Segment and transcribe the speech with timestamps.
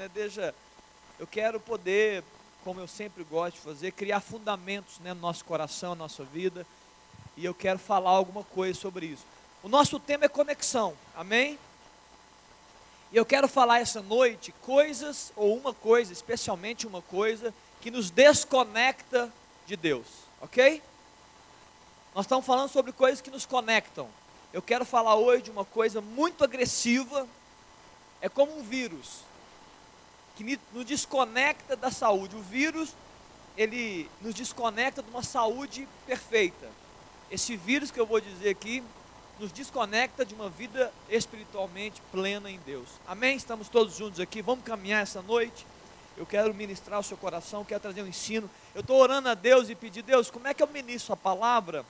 [0.00, 0.08] né?
[0.08, 0.54] Deixa,
[1.18, 2.24] eu quero poder,
[2.64, 6.66] como eu sempre gosto de fazer, criar fundamentos né, no nosso coração, na nossa vida.
[7.36, 9.24] E eu quero falar alguma coisa sobre isso.
[9.62, 11.58] O nosso tema é conexão, amém?
[13.12, 18.08] E eu quero falar essa noite coisas, ou uma coisa, especialmente uma coisa, que nos
[18.08, 19.30] desconecta
[19.66, 20.06] de Deus,
[20.40, 20.82] ok?
[22.14, 24.08] Nós estamos falando sobre coisas que nos conectam.
[24.50, 27.28] Eu quero falar hoje de uma coisa muito agressiva,
[28.22, 29.28] é como um vírus,
[30.44, 32.34] que nos desconecta da saúde.
[32.34, 32.94] O vírus,
[33.56, 36.66] ele nos desconecta de uma saúde perfeita.
[37.30, 38.82] Esse vírus que eu vou dizer aqui,
[39.38, 42.88] nos desconecta de uma vida espiritualmente plena em Deus.
[43.06, 43.36] Amém?
[43.36, 45.66] Estamos todos juntos aqui, vamos caminhar essa noite.
[46.16, 48.48] Eu quero ministrar o seu coração, quero trazer um ensino.
[48.74, 51.84] Eu estou orando a Deus e pedir, Deus, como é que eu ministro a palavra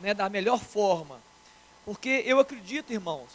[0.00, 1.18] né, da melhor forma?
[1.84, 3.28] Porque eu acredito, irmãos,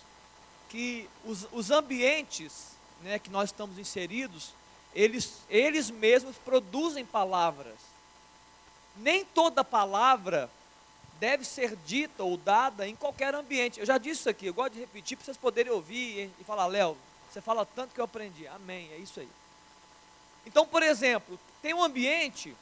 [0.70, 4.54] que os, os ambientes né, que nós estamos inseridos,
[4.94, 7.76] eles, eles mesmos produzem palavras.
[8.98, 10.50] Nem toda palavra
[11.20, 13.80] deve ser dita ou dada em qualquer ambiente.
[13.80, 16.66] Eu já disse isso aqui, eu gosto de repetir para vocês poderem ouvir e falar,
[16.68, 16.98] Léo,
[17.30, 18.48] você fala tanto que eu aprendi.
[18.48, 19.30] Amém, é isso aí.
[20.46, 22.56] Então, por exemplo, tem um ambiente,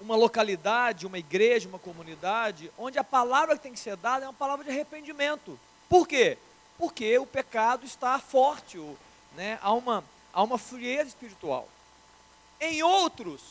[0.00, 4.28] uma localidade, uma igreja, uma comunidade, onde a palavra que tem que ser dada é
[4.28, 5.58] uma palavra de arrependimento.
[5.88, 6.38] Por quê?
[6.78, 8.78] Porque o pecado está forte,
[9.34, 9.58] né?
[9.60, 11.68] há, uma, há uma frieza espiritual.
[12.60, 13.42] Em outros,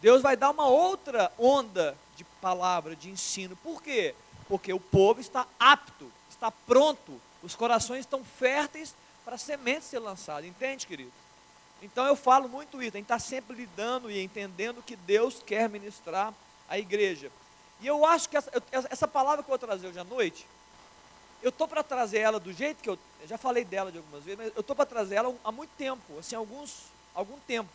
[0.00, 3.56] Deus vai dar uma outra onda de palavra, de ensino.
[3.56, 4.14] Por quê?
[4.46, 9.98] Porque o povo está apto, está pronto, os corações estão férteis para a semente ser
[9.98, 10.46] lançada.
[10.46, 11.12] Entende, querido?
[11.82, 15.68] Então eu falo muito isso, a gente está sempre lidando e entendendo que Deus quer
[15.68, 16.32] ministrar
[16.68, 17.30] a igreja.
[17.80, 20.46] E eu acho que essa, essa palavra que eu vou trazer hoje à noite,
[21.44, 24.24] eu estou para trazer ela do jeito que eu, eu, já falei dela de algumas
[24.24, 27.70] vezes, mas eu estou para trazer ela há muito tempo, assim, alguns, algum tempo.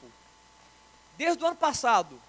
[1.16, 2.20] Desde o ano passado,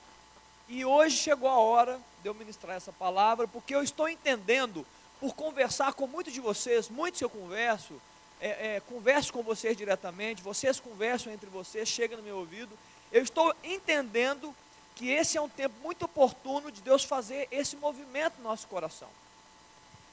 [0.68, 4.86] e hoje chegou a hora de eu ministrar essa palavra, porque eu estou entendendo,
[5.18, 7.98] por conversar com muitos de vocês, muitos que eu converso,
[8.38, 12.78] é, é, converso com vocês diretamente, vocês conversam entre vocês, chega no meu ouvido,
[13.10, 14.54] eu estou entendendo
[14.94, 19.08] que esse é um tempo muito oportuno de Deus fazer esse movimento no nosso coração.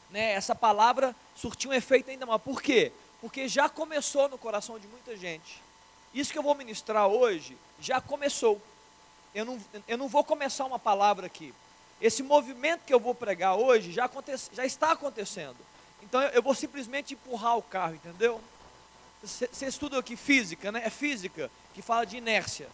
[0.10, 2.40] Né, essa palavra surtiu um efeito ainda maior.
[2.40, 2.92] Por quê?
[3.20, 5.62] Porque já começou no coração de muita gente.
[6.14, 8.62] Isso que eu vou ministrar hoje já começou
[9.38, 11.54] eu não, eu não vou começar uma palavra aqui.
[12.02, 15.58] Esse movimento que eu vou pregar hoje já, acontece, já está acontecendo.
[16.02, 18.42] Então eu, eu vou simplesmente empurrar o carro, entendeu?
[19.22, 20.82] Você estuda aqui física, né?
[20.86, 22.68] É física que fala de inércia,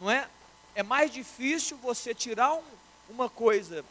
[0.00, 0.26] não é?
[0.74, 2.62] É mais difícil você tirar um,
[3.08, 3.84] uma coisa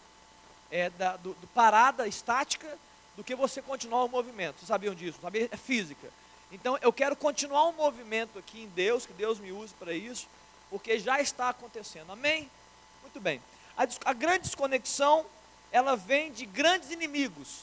[0.72, 2.78] é, da, do, do parada estática
[3.16, 4.58] do que você continuar o movimento.
[4.58, 5.20] Vocês sabiam disso?
[5.22, 5.50] Sabia?
[5.52, 6.10] É física.
[6.52, 10.28] Então eu quero continuar um movimento aqui em Deus, que Deus me use para isso
[10.70, 12.12] porque já está acontecendo.
[12.12, 12.50] Amém?
[13.02, 13.42] Muito bem.
[13.76, 15.26] A, a grande desconexão,
[15.72, 17.62] ela vem de grandes inimigos.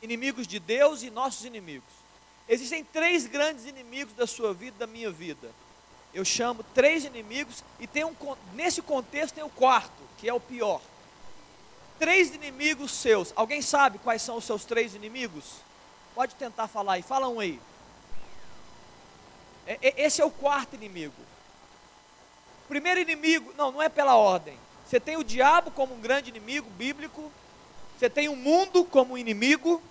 [0.00, 1.90] Inimigos de Deus e nossos inimigos.
[2.48, 5.50] Existem três grandes inimigos da sua vida, da minha vida.
[6.12, 8.14] Eu chamo três inimigos e tem um,
[8.52, 10.80] nesse contexto tem o quarto, que é o pior.
[11.98, 13.32] Três inimigos seus.
[13.36, 15.56] Alguém sabe quais são os seus três inimigos?
[16.14, 17.60] Pode tentar falar aí, fala um aí.
[19.66, 21.22] É, é, esse é o quarto inimigo
[22.72, 24.58] primeiro inimigo, não, não é pela ordem.
[24.86, 27.30] Você tem o diabo como um grande inimigo bíblico,
[27.98, 29.82] você tem o mundo como inimigo,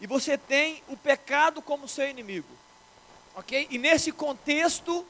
[0.00, 2.48] e você tem o pecado como seu inimigo.
[3.36, 3.68] Ok?
[3.70, 5.06] E nesse contexto,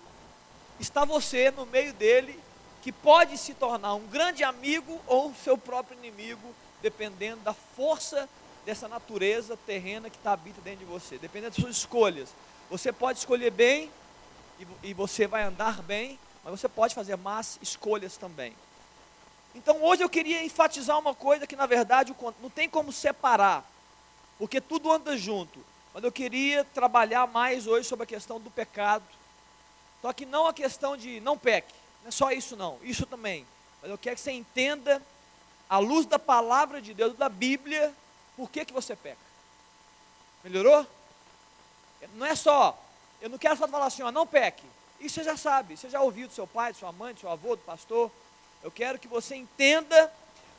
[0.78, 2.38] está você no meio dele,
[2.84, 8.28] que pode se tornar um grande amigo ou seu próprio inimigo, dependendo da força
[8.66, 12.28] dessa natureza terrena que está habita dentro de você, dependendo das suas escolhas.
[12.68, 13.90] Você pode escolher bem
[14.60, 18.54] e, e você vai andar bem, mas você pode fazer más escolhas também.
[19.54, 23.64] Então hoje eu queria enfatizar uma coisa que na verdade não tem como separar,
[24.38, 25.58] porque tudo anda junto.
[25.94, 29.04] Mas eu queria trabalhar mais hoje sobre a questão do pecado.
[30.02, 31.72] Só que não a questão de não peque,
[32.04, 33.46] não é só isso não, isso também.
[33.80, 35.02] Mas eu quero que você entenda,
[35.68, 37.92] à luz da palavra de Deus, da Bíblia,
[38.36, 39.16] por que, que você peca.
[40.44, 40.86] Melhorou?
[42.14, 42.78] Não é só,
[43.22, 44.66] eu não quero só falar assim, ó, não peque.
[45.00, 47.30] Isso você já sabe, você já ouviu do seu pai, do sua mãe, do seu
[47.30, 48.10] avô, do pastor.
[48.62, 50.12] Eu quero que você entenda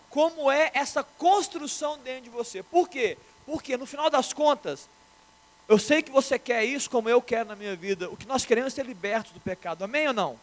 [0.09, 2.63] como é essa construção dentro de você.
[2.63, 3.19] Por quê?
[3.45, 4.89] Porque no final das contas,
[5.67, 8.09] eu sei que você quer isso como eu quero na minha vida.
[8.09, 9.83] O que nós queremos é ser libertos do pecado.
[9.83, 10.39] Amém ou não?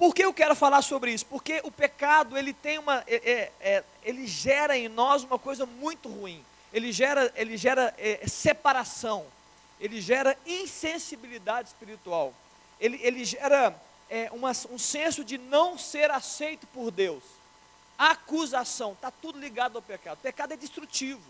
[0.00, 1.26] Por que eu quero falar sobre isso?
[1.26, 5.64] Porque o pecado ele tem uma, é, é, é ele gera em nós uma coisa
[5.64, 6.44] muito ruim.
[6.72, 9.24] Ele gera, ele gera é, separação
[9.80, 12.34] ele gera insensibilidade espiritual,
[12.78, 13.74] ele, ele gera
[14.10, 17.24] é, uma, um senso de não ser aceito por Deus.
[17.96, 20.18] Acusação, está tudo ligado ao pecado.
[20.18, 21.22] O pecado é destrutivo.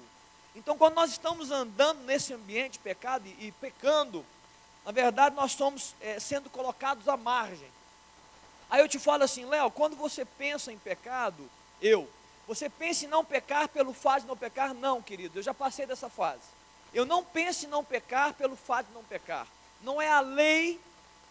[0.54, 4.24] Então, quando nós estamos andando nesse ambiente pecado e, e pecando,
[4.84, 7.68] na verdade, nós estamos é, sendo colocados à margem.
[8.70, 11.50] Aí eu te falo assim, Léo, quando você pensa em pecado,
[11.82, 12.08] eu,
[12.46, 14.72] você pensa em não pecar pelo fato de não pecar?
[14.72, 16.42] Não, querido, eu já passei dessa fase.
[16.94, 19.46] Eu não penso em não pecar pelo fato de não pecar.
[19.82, 20.80] Não é a lei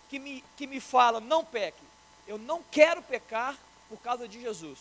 [0.09, 1.83] que me, que me fala, não peque.
[2.27, 3.55] Eu não quero pecar
[3.87, 4.79] por causa de Jesus,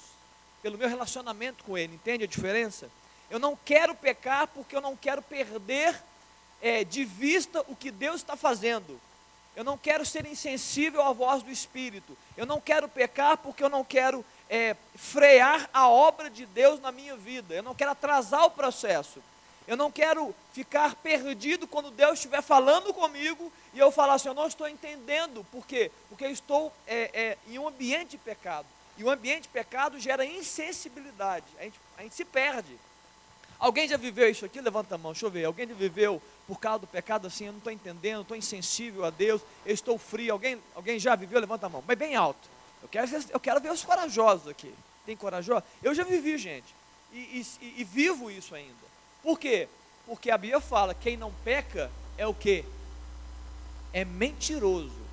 [0.62, 2.90] pelo meu relacionamento com Ele, entende a diferença?
[3.30, 6.00] Eu não quero pecar porque eu não quero perder
[6.60, 9.00] é, de vista o que Deus está fazendo.
[9.58, 12.16] Eu não quero ser insensível à voz do Espírito.
[12.36, 16.92] Eu não quero pecar porque eu não quero é, frear a obra de Deus na
[16.92, 17.52] minha vida.
[17.52, 19.20] Eu não quero atrasar o processo.
[19.66, 24.34] Eu não quero ficar perdido quando Deus estiver falando comigo e eu falar assim: eu
[24.34, 25.44] não estou entendendo.
[25.50, 25.90] Por quê?
[26.08, 28.68] Porque eu estou é, é, em um ambiente de pecado.
[28.96, 31.46] E o ambiente de pecado gera insensibilidade.
[31.58, 32.78] A gente, a gente se perde.
[33.58, 34.60] Alguém já viveu isso aqui?
[34.60, 35.44] Levanta a mão, deixa eu ver.
[35.46, 37.44] Alguém já viveu por causa do pecado assim?
[37.44, 40.32] Eu não estou entendendo, estou insensível a Deus, eu estou frio.
[40.32, 41.38] Alguém, alguém já viveu?
[41.38, 42.48] Levanta a mão, mas bem alto.
[42.82, 44.74] Eu quero, ver, eu quero ver os corajosos aqui.
[45.04, 45.62] Tem corajosos?
[45.82, 46.74] Eu já vivi, gente.
[47.12, 48.74] E, e, e vivo isso ainda.
[49.22, 49.68] Por quê?
[50.06, 52.64] Porque a Bíblia fala: quem não peca é o que?
[53.92, 55.08] É mentiroso.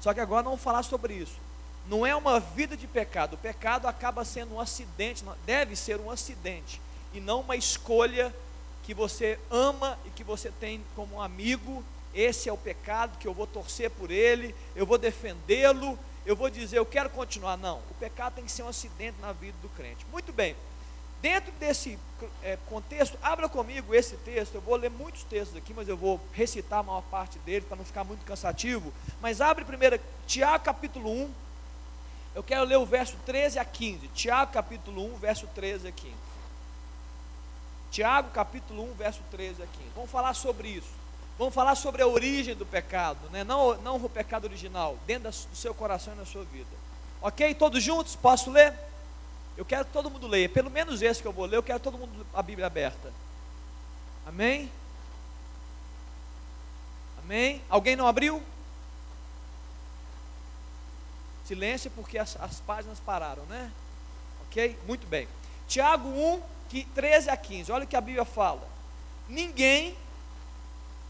[0.00, 1.38] Só que agora não vamos falar sobre isso.
[1.86, 3.34] Não é uma vida de pecado.
[3.34, 6.80] O pecado acaba sendo um acidente, deve ser um acidente
[7.14, 8.34] e não uma escolha
[8.82, 11.84] que você ama e que você tem como amigo.
[12.14, 16.50] Esse é o pecado que eu vou torcer por ele, eu vou defendê-lo, eu vou
[16.50, 17.56] dizer, eu quero continuar.
[17.56, 20.06] Não, o pecado tem que ser um acidente na vida do crente.
[20.12, 20.54] Muito bem,
[21.22, 21.98] dentro desse
[22.42, 24.56] é, contexto, abra comigo esse texto.
[24.56, 27.76] Eu vou ler muitos textos aqui, mas eu vou recitar a maior parte dele para
[27.76, 28.92] não ficar muito cansativo.
[29.20, 31.30] Mas abre primeiro, Tiago capítulo 1.
[32.34, 34.08] Eu quero ler o verso 13 a 15.
[34.08, 36.14] Tiago capítulo 1, verso 13 a 15.
[37.92, 39.90] Tiago capítulo 1, verso 13 a 15.
[39.94, 40.88] Vamos falar sobre isso.
[41.38, 43.44] Vamos falar sobre a origem do pecado, né?
[43.44, 46.70] não, não o pecado original, dentro do seu coração e na sua vida.
[47.20, 47.54] Ok?
[47.54, 48.16] Todos juntos?
[48.16, 48.74] Posso ler?
[49.56, 51.80] Eu quero que todo mundo leia, pelo menos esse que eu vou ler, eu quero
[51.80, 53.12] todo mundo a Bíblia aberta.
[54.26, 54.72] Amém?
[57.22, 57.62] Amém?
[57.68, 58.42] Alguém não abriu?
[61.44, 63.70] Silêncio porque as, as páginas pararam, né?
[64.46, 64.78] Ok?
[64.86, 65.28] Muito bem.
[65.68, 66.42] Tiago 1,
[66.80, 68.66] 13 a 15, olha o que a Bíblia fala.
[69.28, 69.94] Ninguém,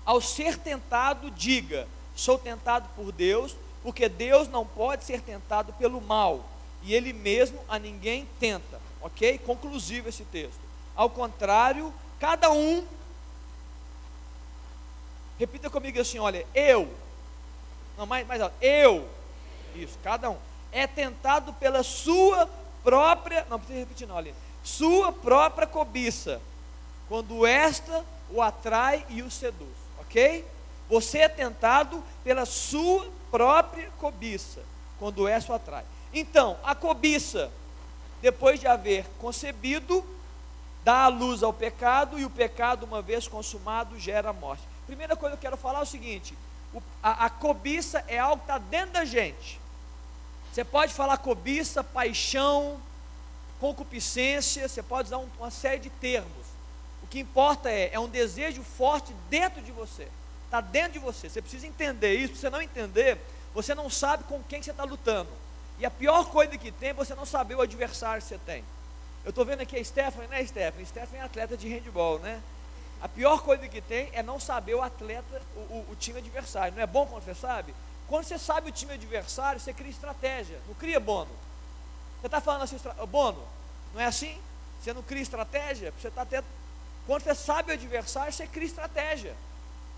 [0.04, 1.86] ao ser tentado, diga:
[2.16, 6.44] sou tentado por Deus, porque Deus não pode ser tentado pelo mal,
[6.82, 8.80] e Ele mesmo a ninguém tenta.
[9.00, 9.38] Ok?
[9.38, 10.60] Conclusivo esse texto.
[10.94, 12.84] Ao contrário, cada um,
[15.38, 16.92] repita comigo assim: olha, eu,
[17.96, 19.08] não mais, mais alto, eu,
[19.76, 20.36] isso, cada um,
[20.72, 22.48] é tentado pela sua
[22.82, 26.40] própria, não precisa repetir, não, ali sua própria cobiça,
[27.08, 30.46] quando esta o atrai e o seduz, ok?
[30.88, 34.62] Você é tentado pela sua própria cobiça,
[34.98, 35.84] quando esta o atrai.
[36.12, 37.50] Então, a cobiça,
[38.20, 40.04] depois de haver concebido,
[40.84, 44.62] dá a luz ao pecado, e o pecado, uma vez consumado, gera a morte.
[44.86, 46.36] Primeira coisa que eu quero falar é o seguinte:
[47.02, 49.60] a, a cobiça é algo que está dentro da gente.
[50.52, 52.78] Você pode falar cobiça, paixão,
[53.62, 56.46] concupiscência, você pode usar um, uma série de termos.
[57.00, 60.08] O que importa é, é um desejo forte dentro de você.
[60.46, 61.28] Está dentro de você.
[61.28, 62.34] Você precisa entender isso.
[62.34, 63.18] Se você não entender,
[63.54, 65.30] você não sabe com quem você está lutando.
[65.78, 68.64] E a pior coisa que tem é você não saber o adversário que você tem.
[69.24, 70.84] Eu estou vendo aqui a Stephanie, né, Stephanie?
[70.84, 72.42] Stephanie é atleta de handball, né?
[73.00, 76.74] A pior coisa que tem é não saber o atleta, o, o, o, time adversário.
[76.74, 77.72] Não é bom quando você sabe?
[78.08, 80.58] Quando você sabe o time adversário, você cria estratégia.
[80.66, 81.30] Não cria bono.
[82.22, 82.78] Você está falando assim,
[83.08, 83.42] Bono,
[83.94, 84.38] não é assim?
[84.80, 85.92] Você não cria estratégia?
[85.98, 86.42] Você está até.
[87.06, 89.34] Quando você sabe o adversário, você cria estratégia.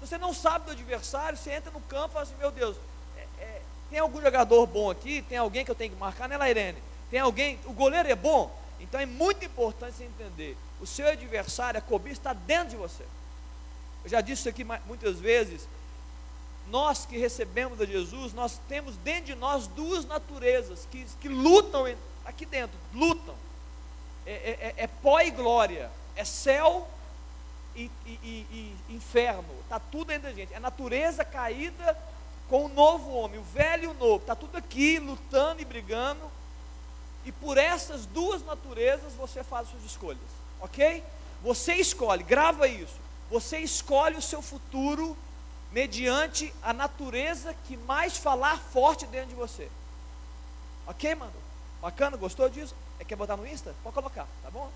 [0.00, 2.76] Se você não sabe do adversário, você entra no campo e fala assim, meu Deus,
[3.16, 5.22] é, é, tem algum jogador bom aqui?
[5.22, 6.82] Tem alguém que eu tenho que marcar, né, Lairene?
[7.10, 8.54] Tem alguém, o goleiro é bom?
[8.80, 10.56] Então é muito importante você entender.
[10.80, 13.04] O seu adversário, a cobiça, está dentro de você.
[14.04, 15.66] Eu já disse isso aqui muitas vezes.
[16.68, 21.86] Nós que recebemos a Jesus, nós temos dentro de nós duas naturezas que, que lutam
[22.24, 23.34] aqui dentro, lutam.
[24.26, 26.88] É, é, é, é pó e glória, é céu
[27.76, 30.54] e, e, e, inferno, está tudo dentro da gente.
[30.54, 31.96] É natureza caída
[32.48, 36.30] com o novo homem, o velho e o novo, está tudo aqui lutando e brigando.
[37.24, 40.20] E por essas duas naturezas você faz suas escolhas,
[40.60, 41.02] ok?
[41.42, 42.96] Você escolhe, grava isso.
[43.30, 45.16] Você escolhe o seu futuro
[45.72, 49.68] mediante a natureza que mais falar forte dentro de você.
[50.86, 51.32] Ok, mano?
[51.80, 52.16] Bacana?
[52.16, 52.74] Gostou disso?
[52.98, 53.74] É quer botar no Insta?
[53.82, 54.70] Pode colocar, tá bom?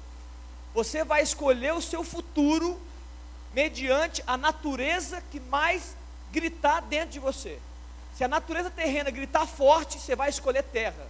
[0.74, 2.80] Você vai escolher o seu futuro
[3.54, 5.96] mediante a natureza que mais
[6.30, 7.58] gritar dentro de você.
[8.16, 11.06] Se a natureza terrena gritar forte, você vai escolher terra.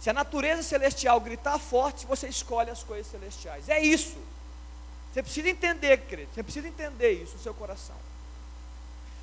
[0.00, 3.68] Se a natureza celestial gritar forte, você escolhe as coisas celestiais.
[3.68, 4.16] É isso.
[5.12, 6.30] Você precisa entender, querido.
[6.34, 7.96] Você precisa entender isso no seu coração.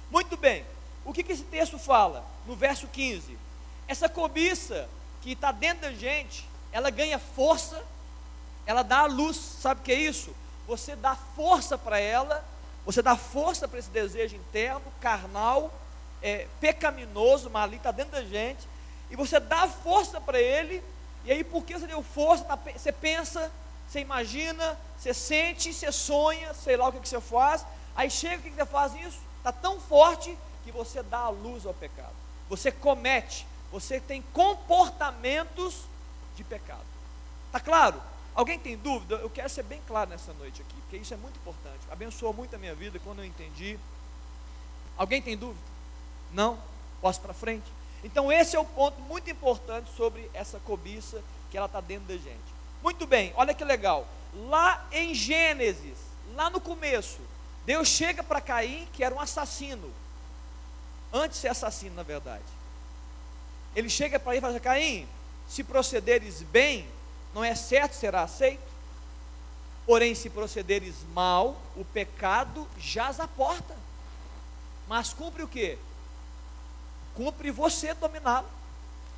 [0.10, 0.66] Muito bem.
[1.06, 2.26] O que, que esse texto fala?
[2.46, 3.38] No verso 15.
[3.88, 4.90] Essa cobiça
[5.22, 7.84] que está dentro da gente, ela ganha força,
[8.66, 9.38] ela dá a luz.
[9.38, 10.36] Sabe o que é isso?
[10.68, 12.44] Você dá força para ela,
[12.86, 15.72] você dá força para esse desejo interno, carnal,
[16.22, 18.68] é, pecaminoso, maligno, está dentro da gente,
[19.10, 20.84] e você dá força para ele,
[21.26, 23.52] e aí porque você deu força, tá, você pensa,
[23.88, 28.38] você imagina, você sente, você sonha, sei lá o que, que você faz, aí chega
[28.38, 29.20] o que, que você faz isso?
[29.38, 32.14] Está tão forte que você dá a luz ao pecado.
[32.50, 35.86] Você comete, você tem comportamentos
[36.36, 36.86] de pecado.
[37.48, 38.02] Está claro?
[38.34, 39.16] Alguém tem dúvida?
[39.16, 41.80] Eu quero ser bem claro nessa noite aqui, porque isso é muito importante.
[41.92, 43.78] Abençoou muito a minha vida quando eu entendi.
[44.98, 45.66] Alguém tem dúvida?
[46.32, 46.58] Não?
[47.02, 47.66] Posso para frente?
[48.04, 52.16] Então esse é o ponto muito importante sobre essa cobiça que ela está dentro da
[52.16, 52.52] gente.
[52.82, 54.08] Muito bem, olha que legal.
[54.48, 55.98] Lá em Gênesis,
[56.34, 57.20] lá no começo,
[57.66, 59.92] Deus chega para Caim, que era um assassino.
[61.14, 62.44] Antes de ser assassino, na verdade.
[63.76, 65.08] Ele chega para ele e fala: assim, Caim,
[65.52, 66.88] se procederes bem,
[67.36, 68.72] não é certo será aceito.
[69.86, 73.76] Porém, se procederes mal, o pecado jaz a porta.
[74.88, 75.78] Mas cumpre o que?
[77.14, 78.48] Cumpre você dominá-lo.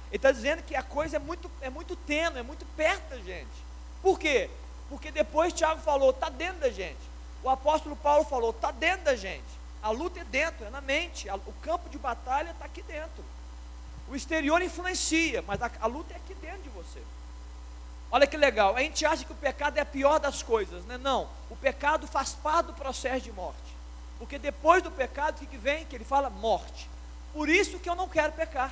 [0.08, 3.18] Ele está dizendo que a coisa é muito, é muito tênue, é muito perto da
[3.18, 3.54] gente.
[4.02, 4.50] Por quê?
[4.90, 6.98] Porque depois Tiago falou, está dentro da gente.
[7.44, 9.44] O apóstolo Paulo falou, está dentro da gente.
[9.84, 11.30] A luta é dentro, é na mente.
[11.30, 13.24] O campo de batalha está aqui dentro.
[14.10, 17.02] O exterior influencia, mas a, a luta é aqui dentro de você.
[18.12, 21.00] Olha que legal, a gente acha que o pecado é a pior das coisas, né?
[21.00, 23.74] Não, o pecado faz parte do processo de morte.
[24.20, 25.86] Porque depois do pecado, o que, vem?
[25.86, 26.88] Que ele fala morte.
[27.34, 28.72] Por isso que eu não quero pecar.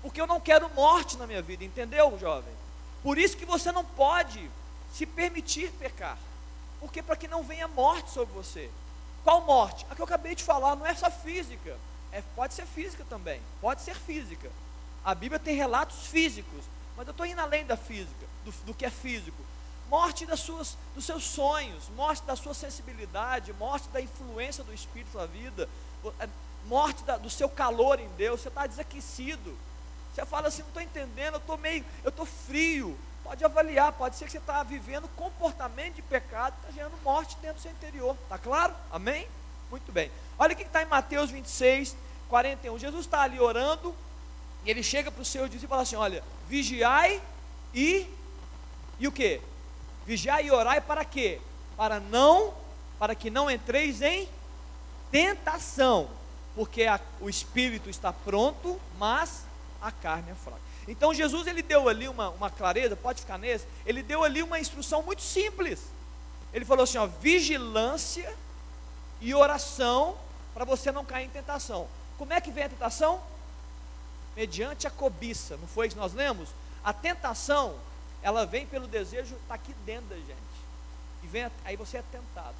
[0.00, 2.52] Porque eu não quero morte na minha vida, entendeu, jovem?
[3.02, 4.50] Por isso que você não pode
[4.92, 6.18] se permitir pecar.
[6.80, 8.70] Porque para que não venha morte sobre você.
[9.22, 9.86] Qual morte?
[9.90, 11.76] A que eu acabei de falar, não é só física.
[12.14, 13.40] É, pode ser física também.
[13.60, 14.48] Pode ser física.
[15.04, 16.64] A Bíblia tem relatos físicos.
[16.96, 19.36] Mas eu estou indo além da física, do, do que é físico.
[19.90, 25.18] Morte das suas, dos seus sonhos, morte da sua sensibilidade, morte da influência do Espírito
[25.18, 25.68] na vida,
[26.20, 26.28] é,
[26.66, 28.40] morte da, do seu calor em Deus.
[28.40, 29.58] Você está desaquecido.
[30.14, 32.96] Você fala assim, não estou entendendo, eu estou meio, eu estou frio.
[33.24, 37.56] Pode avaliar, pode ser que você está vivendo comportamento de pecado, está gerando morte dentro
[37.56, 38.16] do seu interior.
[38.22, 38.72] Está claro?
[38.92, 39.26] Amém?
[39.70, 40.10] Muito bem.
[40.38, 41.96] Olha o que está em Mateus 26,
[42.28, 42.78] 41.
[42.78, 43.94] Jesus está ali orando,
[44.64, 47.20] e ele chega para os seus e fala assim: olha, vigiai
[47.72, 48.06] e
[48.98, 49.40] e o que?
[50.06, 51.40] Vigiai e orai para quê?
[51.76, 52.54] Para não,
[52.98, 54.28] para que não entreis em
[55.10, 56.08] tentação,
[56.54, 59.44] porque a, o espírito está pronto, mas
[59.80, 60.60] a carne é fraca.
[60.86, 64.60] Então Jesus ele deu ali uma, uma clareza, pode ficar nesse, ele deu ali uma
[64.60, 65.80] instrução muito simples.
[66.52, 68.34] Ele falou assim: ó, vigilância
[69.24, 70.16] e oração
[70.52, 71.88] para você não cair em tentação.
[72.16, 73.20] Como é que vem a tentação?
[74.36, 76.48] mediante a cobiça, não foi isso que nós lemos?
[76.82, 77.76] A tentação,
[78.22, 80.54] ela vem pelo desejo, está aqui dentro da gente.
[81.22, 82.56] E vem, aí você é tentado.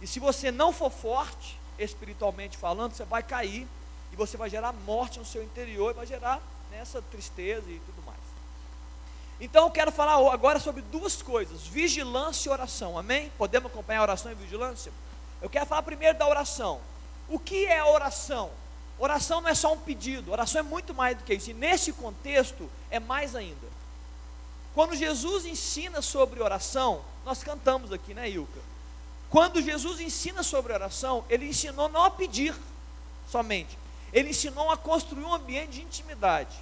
[0.00, 3.66] E se você não for forte, espiritualmente falando, você vai cair
[4.12, 6.40] e você vai gerar morte no seu interior, vai gerar
[6.70, 8.18] nessa tristeza e tudo mais.
[9.40, 12.98] Então eu quero falar agora sobre duas coisas: vigilância e oração.
[12.98, 13.32] Amém?
[13.36, 14.92] Podemos acompanhar oração e vigilância?
[15.40, 16.80] Eu quero falar primeiro da oração.
[17.28, 18.50] O que é oração?
[18.98, 21.50] Oração não é só um pedido, oração é muito mais do que isso.
[21.50, 23.68] E nesse contexto é mais ainda.
[24.74, 28.60] Quando Jesus ensina sobre oração, nós cantamos aqui, né, Ilka?
[29.30, 32.54] Quando Jesus ensina sobre oração, ele ensinou não a pedir
[33.30, 33.78] somente,
[34.12, 36.56] ele ensinou a construir um ambiente de intimidade.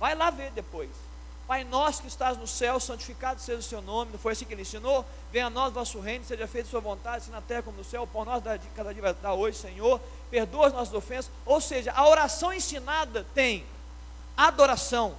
[0.00, 0.90] Vai lá ver depois.
[1.46, 4.10] Pai nosso que estás no céu, santificado seja o seu nome.
[4.10, 5.04] Não foi assim que ele ensinou?
[5.30, 8.04] Venha a nós vosso reino, seja feita sua vontade, assim na terra como no céu.
[8.04, 8.42] Pão nosso
[8.74, 10.00] cada dia dar hoje, Senhor.
[10.28, 11.30] Perdoa as nossas ofensas.
[11.44, 13.64] Ou seja, a oração ensinada tem
[14.36, 15.14] adoração.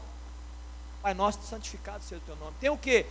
[1.02, 2.58] Pai nosso, santificado seja o teu nome.
[2.60, 3.06] Tem o que?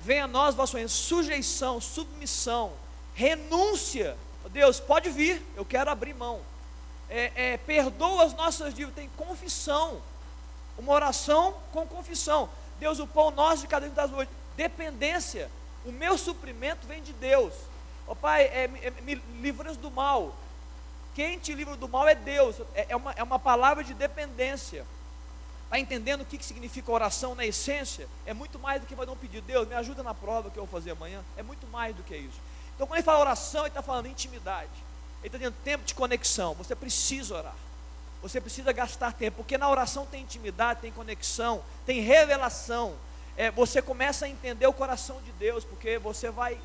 [0.00, 2.72] Venha a nós vosso reino, sujeição, submissão,
[3.14, 4.16] renúncia.
[4.42, 6.40] Oh, Deus, pode vir, eu quero abrir mão.
[7.10, 10.00] É, é, perdoa as nossas dívidas, tem confissão.
[10.78, 12.48] Uma oração com confissão.
[12.78, 14.28] Deus, o pão nosso de cada dia das hoje.
[14.56, 15.50] Dependência.
[15.84, 17.52] O meu suprimento vem de Deus.
[18.06, 20.34] Ó oh, Pai, é, é, me livra do mal.
[21.14, 22.56] Quem te livra do mal é Deus.
[22.74, 24.84] É, é uma, é uma palavra de dependência.
[25.64, 28.08] Está entendendo o que, que significa oração na essência?
[28.26, 29.46] É muito mais do que dar um pedido.
[29.46, 31.24] Deus, me ajuda na prova que eu vou fazer amanhã.
[31.36, 32.38] É muito mais do que isso.
[32.74, 34.70] Então, quando ele fala oração, ele está falando intimidade.
[35.20, 36.54] Ele está dizendo tempo de conexão.
[36.54, 37.56] Você precisa orar.
[38.24, 39.36] Você precisa gastar tempo.
[39.36, 42.94] Porque na oração tem intimidade, tem conexão, tem revelação.
[43.36, 45.62] É, você começa a entender o coração de Deus.
[45.62, 46.58] Porque você vai,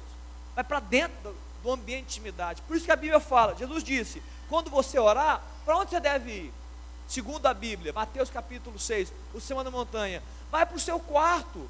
[0.56, 2.62] vai para dentro do, do ambiente de intimidade.
[2.62, 3.58] Por isso que a Bíblia fala.
[3.58, 6.54] Jesus disse: quando você orar, para onde você deve ir?
[7.10, 11.60] Segundo a Bíblia, Mateus capítulo 6, o Senhor da Montanha, vai para o seu quarto.
[11.60, 11.70] O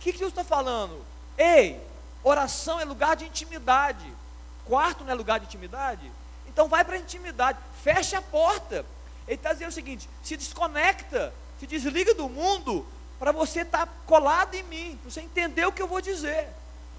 [0.00, 1.00] que, que Deus está falando?
[1.38, 1.80] Ei,
[2.24, 4.12] oração é lugar de intimidade.
[4.64, 6.10] Quarto não é lugar de intimidade?
[6.48, 8.84] Então vai para a intimidade, fecha a porta.
[9.26, 12.86] Ele está dizendo o seguinte: se desconecta, se desliga do mundo,
[13.18, 16.48] para você estar tá colado em mim, para você entender o que eu vou dizer.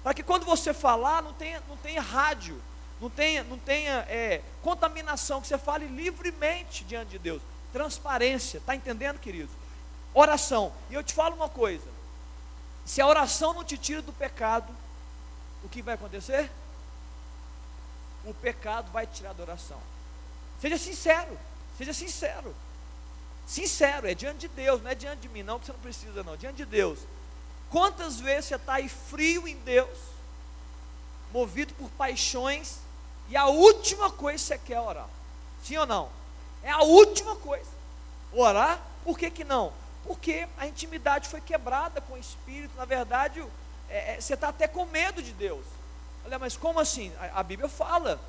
[0.02, 2.60] Para que quando você falar, não tenha, não tenha rádio,
[3.00, 7.42] não tenha, não tenha é, contaminação, que você fale livremente diante de Deus
[7.74, 9.50] transparência, está entendendo, querido?
[10.14, 10.72] Oração.
[10.88, 11.86] E eu te falo uma coisa:
[12.86, 14.72] se a oração não te tira do pecado,
[15.64, 16.48] o que vai acontecer?
[18.24, 19.78] O pecado vai te tirar da oração.
[20.60, 21.36] Seja sincero,
[21.76, 22.54] seja sincero.
[23.46, 26.22] Sincero, é diante de Deus, não é diante de mim, não, que você não precisa,
[26.22, 26.98] não, diante de Deus.
[27.70, 29.98] Quantas vezes você está aí frio em Deus,
[31.32, 32.78] movido por paixões,
[33.28, 35.08] e a última coisa que você quer é orar?
[35.62, 36.10] Sim ou não?
[36.62, 37.70] É a última coisa.
[38.32, 39.72] Orar, por que, que não?
[40.04, 42.76] Porque a intimidade foi quebrada com o Espírito.
[42.76, 43.44] Na verdade,
[43.88, 45.64] é, é, você está até com medo de Deus.
[46.24, 47.12] Olha, mas como assim?
[47.18, 48.20] A, a Bíblia fala: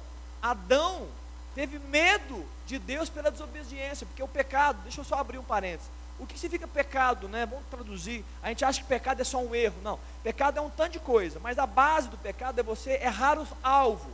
[0.42, 1.08] Adão
[1.56, 5.90] teve medo de Deus pela desobediência, porque o pecado, deixa eu só abrir um parênteses.
[6.20, 7.46] O que significa pecado, né?
[7.46, 8.24] Vamos traduzir.
[8.44, 9.76] A gente acha que pecado é só um erro.
[9.82, 10.00] Não.
[10.24, 13.48] Pecado é um tanto de coisa, mas a base do pecado é você errar o
[13.64, 14.10] alvo.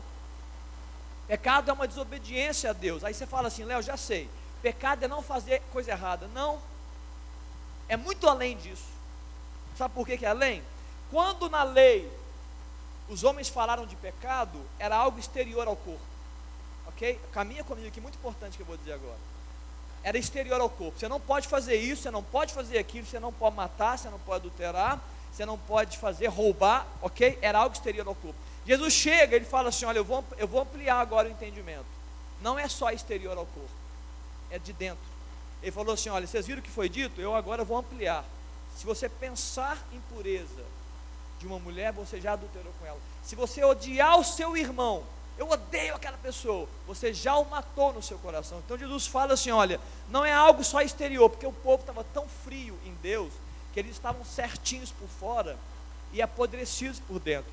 [1.27, 3.03] Pecado é uma desobediência a Deus.
[3.03, 4.29] Aí você fala assim, Léo, já sei.
[4.61, 6.27] Pecado é não fazer coisa errada.
[6.33, 6.59] Não.
[7.87, 8.85] É muito além disso.
[9.77, 10.63] Sabe por que, que é além?
[11.11, 12.11] Quando na lei
[13.09, 16.10] os homens falaram de pecado, era algo exterior ao corpo.
[17.01, 17.19] Ok?
[17.31, 19.17] Caminha comigo aqui, muito importante que eu vou dizer agora.
[20.03, 20.99] Era exterior ao corpo.
[20.99, 24.07] Você não pode fazer isso, você não pode fazer aquilo, você não pode matar, você
[24.07, 25.01] não pode adulterar,
[25.33, 27.39] você não pode fazer roubar, ok?
[27.41, 28.37] Era algo exterior ao corpo.
[28.67, 31.85] Jesus chega, ele fala assim: Olha, eu vou, eu vou ampliar agora o entendimento.
[32.39, 33.71] Não é só exterior ao corpo,
[34.51, 35.03] é de dentro.
[35.63, 37.19] Ele falou assim: Olha, vocês viram o que foi dito?
[37.19, 38.23] Eu agora vou ampliar.
[38.77, 40.63] Se você pensar em pureza
[41.39, 42.99] de uma mulher, você já adulterou com ela.
[43.23, 45.03] Se você odiar o seu irmão,
[45.37, 48.59] eu odeio aquela pessoa, você já o matou no seu coração.
[48.59, 52.27] Então Jesus fala assim: olha, não é algo só exterior, porque o povo estava tão
[52.43, 53.31] frio em Deus,
[53.73, 55.57] que eles estavam certinhos por fora
[56.13, 57.51] e apodrecidos por dentro.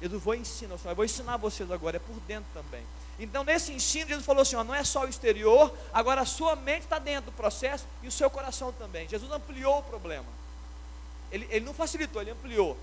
[0.00, 2.82] Jesus vou ensinar, eu vou ensinar vocês agora, é por dentro também.
[3.18, 6.54] Então, nesse ensino, Jesus falou assim: ó, não é só o exterior, agora a sua
[6.54, 9.08] mente está dentro do processo e o seu coração também.
[9.08, 10.26] Jesus ampliou o problema.
[11.30, 12.76] Ele, ele não facilitou, ele ampliou.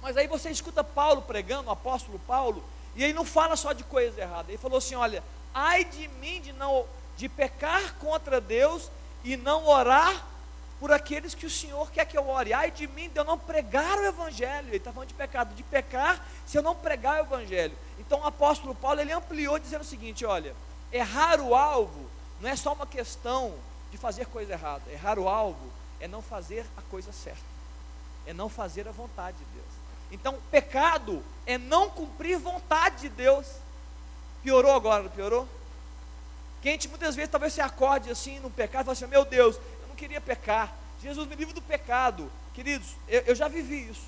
[0.00, 2.62] Mas aí você escuta Paulo pregando, o apóstolo Paulo,
[2.98, 4.48] e ele não fala só de coisas erradas.
[4.48, 5.22] Ele falou assim: olha,
[5.54, 6.84] ai de mim de não
[7.16, 8.90] de pecar contra Deus
[9.22, 10.26] e não orar
[10.80, 12.52] por aqueles que o Senhor quer que eu ore.
[12.52, 14.66] Ai de mim de eu não pregar o Evangelho.
[14.66, 17.78] Ele está falando de pecado, de pecar se eu não pregar o Evangelho.
[18.00, 20.52] Então o apóstolo Paulo ele ampliou dizendo o seguinte: olha,
[20.92, 23.54] errar o alvo não é só uma questão
[23.92, 24.90] de fazer coisa errada.
[24.90, 27.46] Errar o alvo é não fazer a coisa certa,
[28.26, 29.77] é não fazer a vontade de Deus.
[30.10, 33.46] Então, pecado é não cumprir vontade de Deus.
[34.42, 35.48] Piorou agora, não piorou?
[36.62, 39.24] Que a gente muitas vezes talvez se acorde assim no pecado e fala assim: meu
[39.24, 39.58] Deus,
[39.98, 40.72] queria pecar.
[41.02, 42.30] Jesus me livre do pecado.
[42.54, 44.06] Queridos, eu, eu já vivi isso.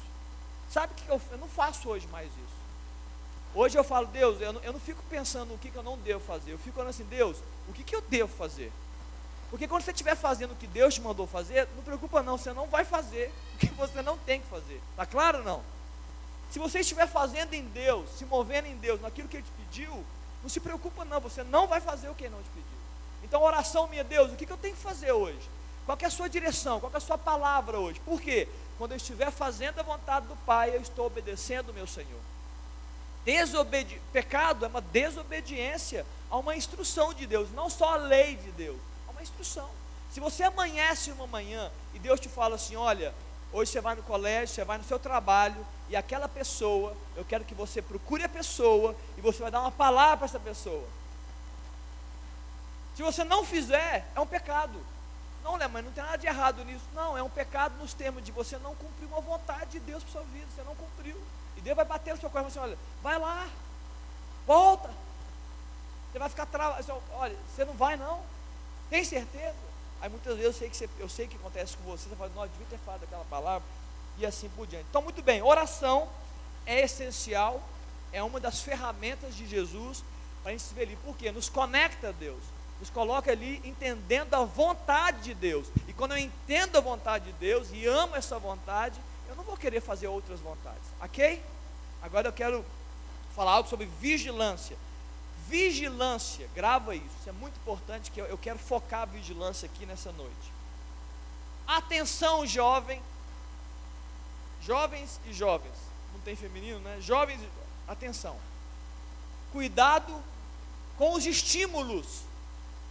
[0.71, 2.61] Sabe o que eu, eu não faço hoje mais isso?
[3.53, 5.99] Hoje eu falo, Deus, eu não, eu não fico pensando o que, que, eu não
[5.99, 6.53] devo fazer.
[6.53, 7.37] Eu fico falando assim, Deus,
[7.69, 8.73] o que, que eu devo fazer?
[9.51, 12.53] Porque quando você estiver fazendo o que Deus te mandou fazer, não preocupa não, você
[12.53, 14.81] não vai fazer o que você não tem que fazer.
[14.93, 15.61] Está claro não?
[16.51, 20.05] Se você estiver fazendo em Deus, se movendo em Deus, naquilo que Ele te pediu,
[20.43, 22.79] não se preocupa não, você não vai fazer o que Ele não te pediu.
[23.23, 25.49] Então, oração minha, Deus, o que, que eu tenho que fazer hoje?
[25.87, 26.81] Qual é a sua direção?
[26.81, 28.01] Qual é a sua palavra hoje?
[28.01, 28.49] Por quê?
[28.79, 32.21] Quando eu estiver fazendo a vontade do Pai, eu estou obedecendo meu Senhor.
[33.25, 38.51] Desobedi pecado é uma desobediência a uma instrução de Deus, não só a lei de
[38.53, 39.69] Deus, é uma instrução.
[40.11, 43.15] Se você amanhece uma manhã e Deus te fala assim: olha,
[43.53, 47.45] hoje você vai no colégio, você vai no seu trabalho, e aquela pessoa, eu quero
[47.45, 50.87] que você procure a pessoa e você vai dar uma palavra para essa pessoa.
[52.95, 54.81] Se você não fizer, é um pecado.
[55.43, 56.85] Não, né, mas não tem nada de errado nisso.
[56.95, 60.13] Não, é um pecado nos termos de você não cumprir uma vontade de Deus para
[60.13, 60.47] sua vida.
[60.55, 61.21] Você não cumpriu.
[61.57, 63.49] E Deus vai bater no seu coração assim: olha, vai lá,
[64.47, 64.91] volta.
[66.13, 67.03] Você vai ficar travado.
[67.15, 68.23] Olha, você não vai não?
[68.89, 69.57] Tem certeza?
[70.01, 72.31] Aí muitas vezes eu sei que, você, eu sei que acontece com você, você fala,
[72.35, 73.67] não, devia ter falado aquela palavra,
[74.21, 74.87] e assim por diante.
[74.89, 76.09] Então, muito bem, oração
[76.67, 77.63] é essencial,
[78.13, 80.05] é uma das ferramentas de Jesus
[80.43, 80.97] para a gente se ver ali.
[80.97, 81.31] Por quê?
[81.31, 82.43] Nos conecta a Deus,
[82.79, 85.69] nos coloca ali entendendo a vontade de Deus.
[85.89, 89.57] E quando eu entendo a vontade de Deus e amo essa vontade, eu não vou
[89.57, 91.43] querer fazer outras vontades, ok?
[92.03, 92.65] Agora eu quero
[93.35, 94.77] falar algo sobre vigilância.
[95.49, 99.85] Vigilância, grava isso, isso é muito importante que eu, eu quero focar a vigilância aqui
[99.85, 100.53] nessa noite.
[101.67, 103.03] Atenção, jovem,
[104.63, 105.75] jovens e jovens,
[106.13, 106.99] não tem feminino, né?
[107.01, 107.41] Jovens,
[107.87, 108.37] atenção.
[109.53, 110.23] Cuidado
[110.97, 112.23] com os estímulos,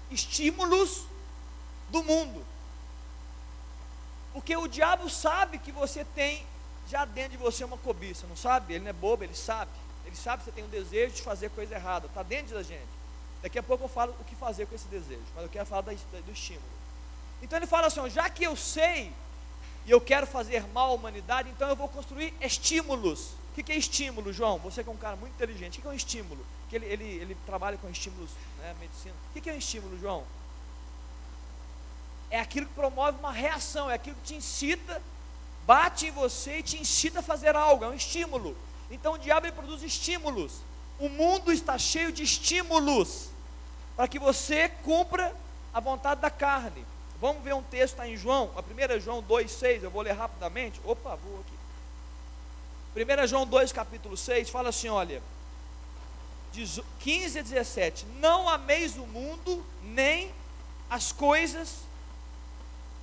[0.09, 1.05] estímulos
[1.89, 2.45] do mundo.
[4.33, 6.45] Porque o diabo sabe que você tem
[6.87, 8.73] já dentro de você uma cobiça, não sabe?
[8.73, 9.71] Ele não é bobo, ele sabe.
[10.05, 12.87] Ele sabe que você tem um desejo de fazer coisa errada, está dentro da gente.
[13.41, 15.81] Daqui a pouco eu falo o que fazer com esse desejo, mas eu quero falar
[15.81, 16.65] do estímulo.
[17.41, 19.13] Então ele fala assim: já que eu sei
[19.85, 23.33] e eu quero fazer mal à humanidade, então eu vou construir estímulos.
[23.51, 24.57] O que é estímulo, João?
[24.59, 26.45] Você que é um cara muito inteligente, o que é um estímulo?
[26.69, 29.15] Que ele, ele, ele trabalha com estímulos, né, medicina.
[29.35, 30.23] O que é um estímulo, João?
[32.29, 35.01] É aquilo que promove uma reação, é aquilo que te incita,
[35.65, 38.55] bate em você e te incita a fazer algo, é um estímulo.
[38.91, 40.53] Então o diabo produz estímulos.
[40.99, 43.29] O mundo está cheio de estímulos
[43.95, 45.35] para que você cumpra
[45.73, 46.85] a vontade da carne.
[47.21, 50.79] Vamos ver um texto está em João, a 1 João 2,6, eu vou ler rapidamente.
[50.85, 53.23] Opa, vou aqui.
[53.23, 55.21] 1 João 2, capítulo 6, fala assim: olha,
[56.99, 60.31] 15 a 17: Não ameis o mundo, nem
[60.89, 61.79] as coisas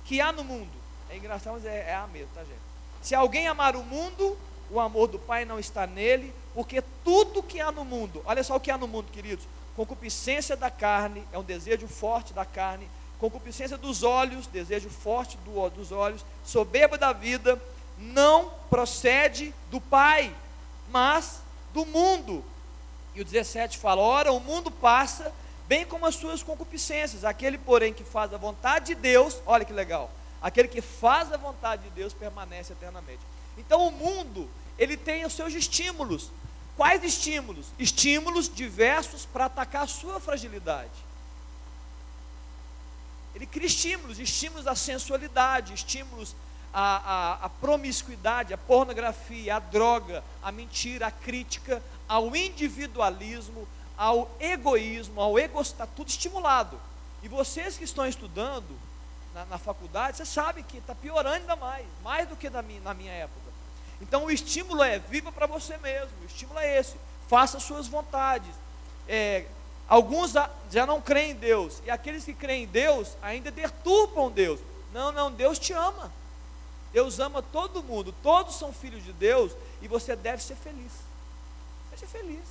[0.05, 0.71] que há no mundo.
[1.09, 2.59] É engraçado, mas é, é tá, gente?
[3.01, 4.37] Se alguém amar o mundo,
[4.69, 8.55] o amor do Pai não está nele, porque tudo que há no mundo, olha só
[8.55, 12.89] o que há no mundo, queridos: concupiscência da carne, é um desejo forte da carne,
[13.19, 17.61] concupiscência dos olhos, desejo forte do, dos olhos, soberba da vida,
[17.97, 20.33] não procede do Pai,
[20.89, 21.41] mas
[21.73, 22.43] do mundo.
[23.15, 25.33] E o 17 fala: ora, o mundo passa,
[25.67, 29.73] bem como as suas concupiscências, aquele, porém, que faz a vontade de Deus, olha que
[29.73, 33.21] legal, aquele que faz a vontade de Deus permanece eternamente.
[33.57, 36.29] Então o mundo, ele tem os seus estímulos.
[36.75, 37.65] Quais estímulos?
[37.79, 41.06] Estímulos diversos para atacar a sua fragilidade.
[43.37, 46.35] Ele cria estímulos, estímulos à sensualidade, estímulos
[46.73, 54.35] à, à, à promiscuidade, à pornografia, à droga, à mentira, à crítica, ao individualismo, ao
[54.39, 56.81] egoísmo, ao ego, está tudo estimulado.
[57.21, 58.75] E vocês que estão estudando
[59.35, 62.81] na, na faculdade, você sabe que está piorando ainda mais, mais do que na minha,
[62.81, 63.51] na minha época.
[64.01, 66.95] Então o estímulo é viva para você mesmo, o estímulo é esse,
[67.27, 68.49] faça suas vontades.
[69.07, 69.45] É,
[69.87, 70.33] alguns
[70.69, 74.59] já não creem em Deus, e aqueles que creem em Deus ainda deturpam Deus.
[74.93, 76.11] Não, não, Deus te ama.
[76.93, 80.91] Deus ama todo mundo, todos são filhos de Deus e você deve ser feliz.
[81.91, 82.43] Seja feliz.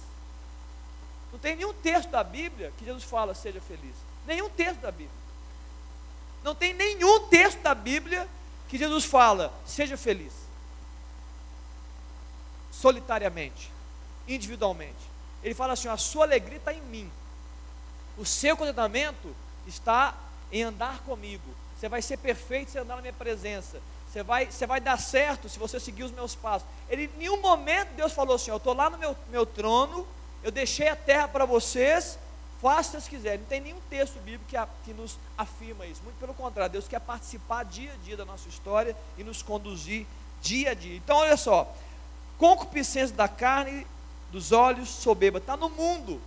[1.32, 3.94] Não tem nenhum texto da Bíblia que Jesus fala seja feliz.
[4.26, 5.10] Nenhum texto da Bíblia.
[6.44, 8.28] Não tem nenhum texto da Bíblia
[8.68, 10.46] que Jesus fala seja feliz
[12.76, 13.70] solitariamente,
[14.28, 14.94] individualmente.
[15.42, 17.10] Ele fala assim: a sua alegria está em mim,
[18.16, 19.34] o seu contentamento
[19.66, 20.14] está
[20.50, 21.44] em andar comigo.
[21.78, 23.80] Você vai ser perfeito se andar na minha presença.
[24.10, 26.66] Você vai, você vai dar certo se você seguir os meus passos.
[26.88, 30.06] Ele, em nenhum momento Deus falou assim: Eu estou lá no meu, meu trono,
[30.42, 32.18] eu deixei a terra para vocês,
[32.62, 33.40] façam se vocês quiserem.
[33.40, 36.02] Não tem nenhum texto bíblico que, que nos afirma isso.
[36.02, 40.06] Muito pelo contrário, Deus quer participar dia a dia da nossa história e nos conduzir
[40.40, 40.96] dia a dia.
[40.96, 41.70] Então, olha só,
[42.38, 43.86] concupiscência da carne,
[44.30, 45.38] dos olhos, soberba.
[45.38, 46.20] Está no mundo.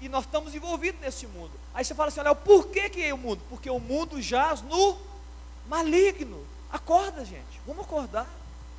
[0.00, 1.50] E nós estamos envolvidos nesse mundo.
[1.74, 3.42] Aí você fala assim: olha, por que, que é o mundo?
[3.48, 4.96] Porque o mundo jaz no
[5.68, 6.44] maligno.
[6.70, 7.60] Acorda, gente.
[7.66, 8.28] Vamos acordar.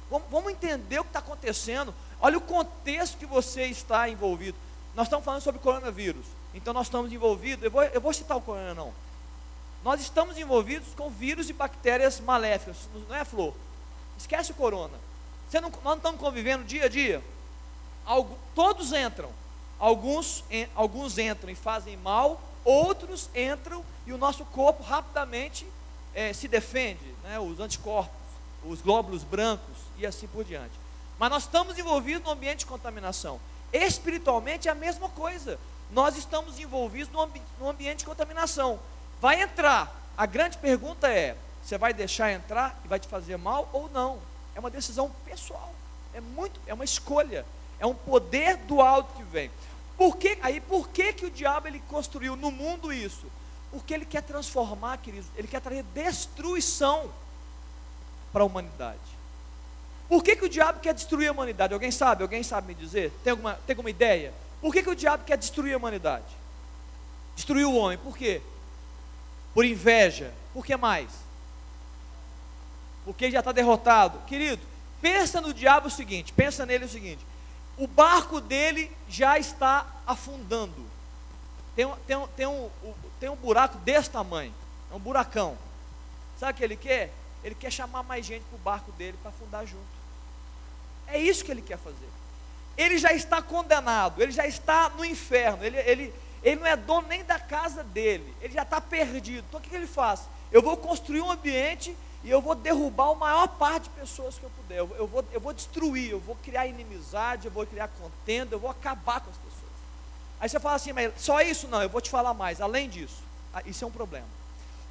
[0.10, 1.94] Vamos, vamos entender o que está acontecendo.
[2.22, 4.58] Olha o contexto que você está envolvido.
[4.96, 6.26] Nós estamos falando sobre coronavírus.
[6.54, 7.64] Então nós estamos envolvidos.
[7.64, 8.94] Eu vou, eu vou citar o corona, não.
[9.84, 12.78] Nós estamos envolvidos com vírus e bactérias maléficas.
[13.08, 13.54] Não é, Flor?
[14.18, 14.98] Esquece o corona.
[15.54, 17.24] Não, nós não estamos convivendo dia a dia?
[18.06, 19.30] Algo, todos entram.
[19.80, 20.44] Alguns,
[20.76, 25.66] alguns entram e fazem mal, outros entram e o nosso corpo rapidamente
[26.14, 27.40] é, se defende, né?
[27.40, 28.14] os anticorpos,
[28.66, 30.74] os glóbulos brancos e assim por diante.
[31.18, 33.40] Mas nós estamos envolvidos no ambiente de contaminação.
[33.72, 35.60] Espiritualmente é a mesma coisa.
[35.92, 38.80] Nós estamos envolvidos no, ambi no ambiente de contaminação.
[39.22, 39.96] Vai entrar.
[40.18, 44.20] A grande pergunta é: você vai deixar entrar e vai te fazer mal ou não?
[44.56, 45.74] é uma decisão pessoal,
[46.14, 47.46] é muito, é uma escolha,
[47.80, 49.50] é um poder do alto que vem.
[50.00, 53.30] Por que, aí por que, que o diabo ele construiu no mundo isso?
[53.70, 57.12] Porque ele quer transformar, queridos, ele quer trazer destruição
[58.32, 58.98] para a humanidade.
[60.08, 61.74] Por que, que o diabo quer destruir a humanidade?
[61.74, 62.24] Alguém sabe?
[62.24, 63.12] Alguém sabe me dizer?
[63.26, 64.34] Tem alguma, tem alguma ideia?
[64.62, 66.24] Por que, que o diabo quer destruir a humanidade?
[67.36, 68.42] Destruir o homem, por quê?
[69.54, 70.34] Por inveja.
[70.54, 71.10] Por que mais?
[73.04, 74.18] Porque já está derrotado.
[74.26, 74.66] Querido,
[75.02, 77.20] pensa no diabo o seguinte: pensa nele o seguinte.
[77.80, 80.86] O barco dele já está afundando.
[81.76, 82.70] Tem, tem, tem, um,
[83.22, 84.54] tem um buraco desse tamanho.
[84.92, 85.58] É um buracão.
[86.38, 87.14] Sabe o que ele quer?
[87.42, 90.00] Ele quer chamar mais gente para o barco dele para afundar junto.
[91.08, 92.10] É isso que ele quer fazer.
[92.78, 96.14] Ele já está condenado, ele já está no inferno, ele, ele,
[96.44, 99.46] ele não é dono nem da casa dele, ele já está perdido.
[99.48, 100.22] Então o que, que ele faz?
[100.52, 104.44] Eu vou construir um ambiente e eu vou derrubar a maior parte de pessoas que
[104.44, 104.80] eu puder.
[104.80, 108.70] Eu, vou, eu vou destruir, eu vou criar inimizade, eu vou criar contenda, eu vou
[108.70, 109.72] acabar com as pessoas.
[110.40, 112.60] Aí você fala assim, mas só isso não, eu vou te falar mais.
[112.60, 114.28] Além disso, ah, isso é um problema.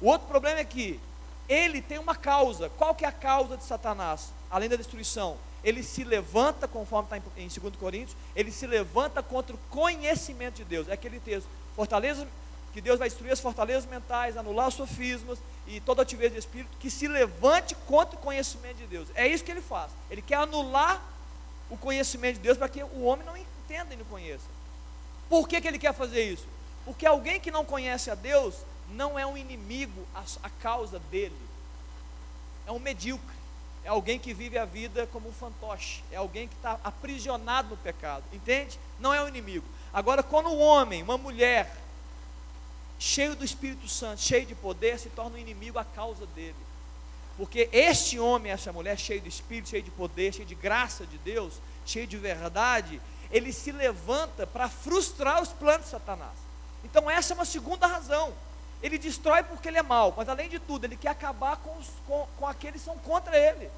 [0.01, 0.99] O outro problema é que
[1.47, 2.69] ele tem uma causa.
[2.77, 4.31] Qual que é a causa de Satanás?
[4.49, 9.21] Além da destruição, ele se levanta, conforme está em, em 2 Coríntios, ele se levanta
[9.21, 10.87] contra o conhecimento de Deus.
[10.87, 12.27] É aquele texto, fortaleza,
[12.73, 16.69] que Deus vai destruir as fortalezas mentais, anular os sofismas e toda altivez de espírito,
[16.79, 19.07] que se levante contra o conhecimento de Deus.
[19.15, 19.91] É isso que ele faz.
[20.09, 21.01] Ele quer anular
[21.69, 24.45] o conhecimento de Deus para que o homem não entenda e não conheça.
[25.27, 26.45] Por que, que ele quer fazer isso?
[26.85, 28.55] Porque alguém que não conhece a Deus
[28.91, 31.35] não é um inimigo a, a causa dele,
[32.65, 33.39] é um medíocre
[33.83, 37.77] é alguém que vive a vida como um fantoche, é alguém que está aprisionado no
[37.77, 38.79] pecado, entende?
[38.99, 39.65] Não é o inimigo.
[39.93, 41.75] Agora, quando um homem, uma mulher,
[42.99, 46.55] cheio do Espírito Santo, cheio de poder, se torna um inimigo a causa dele.
[47.37, 51.17] Porque este homem, essa mulher, cheio de Espírito, cheio de poder, cheio de graça de
[51.19, 51.53] Deus,
[51.85, 56.35] cheio de verdade, ele se levanta para frustrar os planos de Satanás.
[56.83, 58.33] Então, essa é uma segunda razão.
[58.83, 61.87] Ele destrói porque ele é mau, mas além de tudo, ele quer acabar com, os,
[62.05, 63.69] com, com aqueles que são contra ele.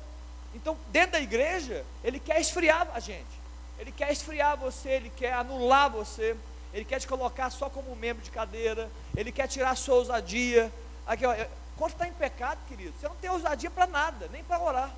[0.55, 3.41] Então, dentro da igreja, ele quer esfriar a gente.
[3.77, 6.35] Ele quer esfriar você, ele quer anular você,
[6.73, 10.71] ele quer te colocar só como membro de cadeira, ele quer tirar a sua ousadia.
[11.05, 11.35] Aqui, ó,
[11.77, 14.91] quando está em pecado, querido, você não tem ousadia para nada, nem para orar.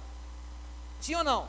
[1.02, 1.48] Sim ou não?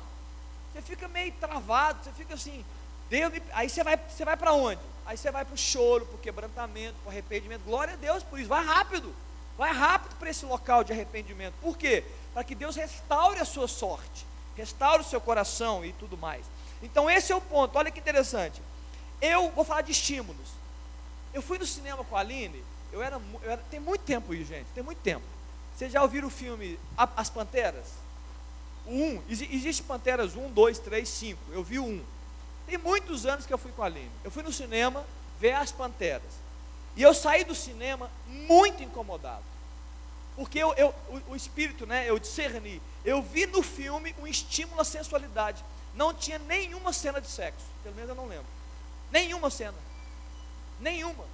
[0.72, 2.64] Você fica meio travado, você fica assim,
[3.08, 3.42] Deus me...
[3.52, 4.80] aí você vai, você vai para onde?
[5.06, 7.62] Aí você vai para o choro, para o quebrantamento, para o arrependimento.
[7.64, 8.48] Glória a Deus por isso.
[8.48, 9.14] Vai rápido.
[9.56, 11.54] Vai rápido para esse local de arrependimento.
[11.60, 12.04] Por quê?
[12.32, 16.44] Para que Deus restaure a sua sorte, restaure o seu coração e tudo mais.
[16.82, 17.76] Então esse é o ponto.
[17.78, 18.60] Olha que interessante.
[19.20, 20.48] Eu vou falar de estímulos.
[21.32, 22.62] Eu fui no cinema com a Aline.
[22.92, 24.66] Eu era, eu era tem muito tempo isso, gente.
[24.74, 25.24] Tem muito tempo.
[25.74, 27.86] Vocês já ouviram o filme As Panteras?
[28.86, 29.22] 1.
[29.28, 31.40] Existe Panteras 1, 2, 3, 5.
[31.52, 32.04] Eu vi 1.
[32.66, 34.10] Tem muitos anos que eu fui com a Aline.
[34.22, 35.04] Eu fui no cinema
[35.40, 36.44] ver as Panteras.
[36.96, 39.42] E eu saí do cinema muito incomodado.
[40.36, 42.80] Porque eu, eu o, o, espírito, né, eu discerni.
[43.04, 45.64] Eu vi no filme um estímulo à sensualidade.
[45.94, 47.64] Não tinha nenhuma cena de sexo.
[47.82, 48.46] Pelo menos eu não lembro.
[49.14, 49.78] Nenhuma cena.
[50.80, 51.24] Nenhuma.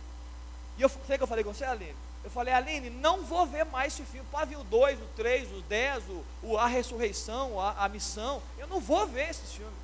[0.77, 1.97] E eu sei que eu falei com você, Aline?
[2.23, 4.29] Eu falei, Aline, não vou ver mais esse filme.
[4.31, 8.43] Pode vir o 2, o 3, o 10, o, o, a ressurreição, a, a missão.
[8.59, 9.75] Eu não vou ver esses filmes.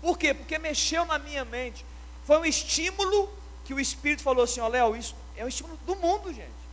[0.00, 0.32] Por quê?
[0.32, 1.84] Porque mexeu na minha mente.
[2.24, 3.30] Foi um estímulo
[3.66, 6.64] que o Espírito falou assim: Ó, Léo, isso é um estímulo do mundo, gente.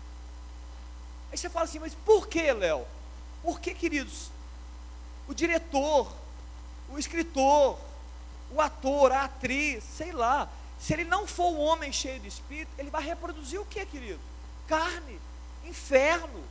[1.29, 2.88] Aí você fala assim: Mas por que, Léo?
[3.43, 4.29] Por que, queridos?
[5.27, 6.10] O diretor,
[6.89, 7.77] o escritor,
[8.51, 10.49] o ator, a atriz, sei lá.
[10.81, 14.19] Se ele não for um homem cheio de espírito, ele vai reproduzir o que, querido?
[14.67, 15.21] Carne,
[15.63, 16.43] inferno.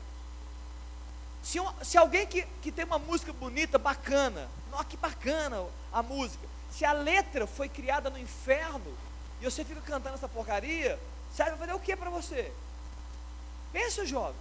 [1.42, 6.46] Se, se alguém que, que tem uma música bonita, bacana, nossa, que bacana a música,
[6.70, 8.96] se a letra foi criada no inferno
[9.40, 10.96] e você fica cantando essa porcaria,
[11.34, 12.52] serve fazer o que para você?
[13.72, 14.40] Pensa, jovem.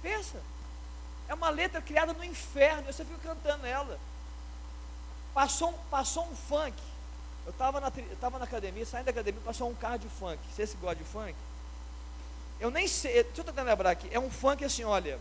[0.00, 0.40] Pensa.
[1.26, 3.98] É uma letra criada no inferno e você fica cantando ela.
[5.34, 6.89] Passou, passou um funk.
[7.46, 10.38] Eu estava na, eu na academia, saindo da academia, passou um carro de funk.
[10.52, 11.34] Você se gosta de funk?
[12.60, 14.08] Eu nem sei, deixa eu tentar lembrar aqui.
[14.12, 15.18] É um funk assim, olha.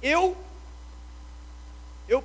[0.00, 0.36] Eu,
[2.08, 2.24] eu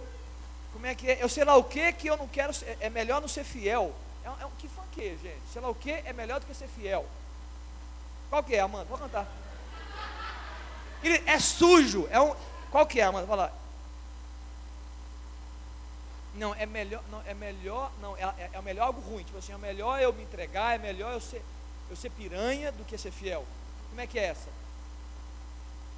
[0.74, 1.24] como é que é?
[1.24, 3.94] Eu sei lá o que que eu não quero, ser, é melhor não ser fiel.
[4.24, 5.42] É, é, que funk é, gente?
[5.52, 7.06] Sei lá o que é melhor do que ser fiel.
[8.30, 8.86] Qual que é, Amanda?
[8.86, 9.28] Vou cantar.
[11.26, 12.08] é sujo.
[12.12, 12.36] É um,
[12.70, 13.34] qual que é, Amanda?
[13.34, 13.52] Lá.
[16.38, 19.24] Não, é melhor, não, é melhor, não, é, é, é melhor algo ruim.
[19.24, 21.44] Tipo assim, é melhor eu me entregar, é melhor eu ser,
[21.90, 23.44] eu ser piranha do que ser fiel.
[23.90, 24.50] Como é que é essa?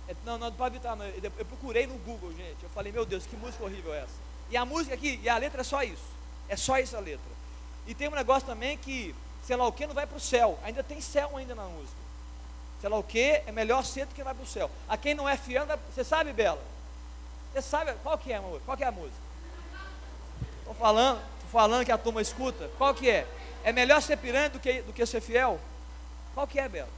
[0.07, 1.05] É, não, não, pode evitar, não.
[1.05, 2.63] Eu, eu procurei no Google, gente.
[2.63, 4.13] Eu falei, meu Deus, que música horrível é essa?
[4.49, 6.07] E a música aqui, e a letra é só isso.
[6.47, 7.29] É só essa letra.
[7.85, 9.13] E tem um negócio também que,
[9.45, 10.57] sei lá o que, não vai para o céu.
[10.63, 11.99] Ainda tem céu ainda na música.
[12.79, 14.71] Sei lá o que, é melhor ser do que vai para o céu.
[14.87, 16.63] A quem não é fiel, você sabe, Bela?
[17.51, 18.61] Você sabe qual que é, amor?
[18.65, 19.28] Qual que é a música?
[20.69, 22.69] Estou falando, tô falando que a turma escuta.
[22.77, 23.27] Qual que é?
[23.63, 25.59] É melhor ser piranha do que, do que ser fiel?
[26.35, 26.89] Qual que é, Bela?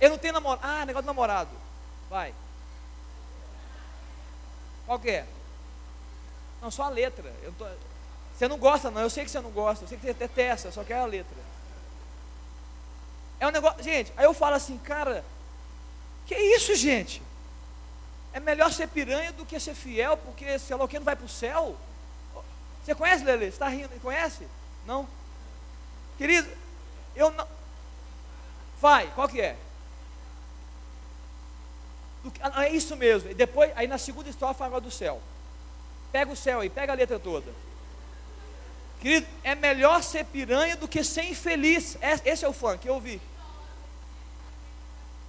[0.00, 0.66] Eu não tenho namorado.
[0.66, 1.50] Ah, negócio de namorado.
[2.08, 2.34] Vai.
[4.86, 5.26] Qual que é?
[6.62, 7.30] Não, só a letra.
[7.58, 7.66] Tô...
[8.34, 9.02] Você não gosta, não.
[9.02, 9.84] Eu sei que você não gosta.
[9.84, 10.72] Eu sei que você detesta.
[10.72, 11.36] Só quer a letra.
[13.38, 13.82] É um negócio.
[13.82, 15.22] Gente, aí eu falo assim, cara.
[16.24, 17.22] Que isso, gente?
[18.32, 21.14] É melhor ser piranha do que ser fiel, porque sei lá o que não vai
[21.14, 21.76] para o céu.
[22.88, 23.44] Você conhece, Lele?
[23.44, 23.90] Você está rindo?
[24.00, 24.48] Conhece?
[24.86, 25.06] Não?
[26.16, 26.48] Querido,
[27.14, 27.46] eu não.
[28.80, 29.58] Vai, qual que é?
[32.40, 33.30] Ah, é isso mesmo.
[33.30, 35.20] E depois, aí na segunda história fala do céu.
[36.10, 37.52] Pega o céu aí, pega a letra toda.
[39.02, 41.98] Querido, é melhor ser piranha do que ser infeliz.
[42.24, 43.20] Esse é o funk, eu ouvi.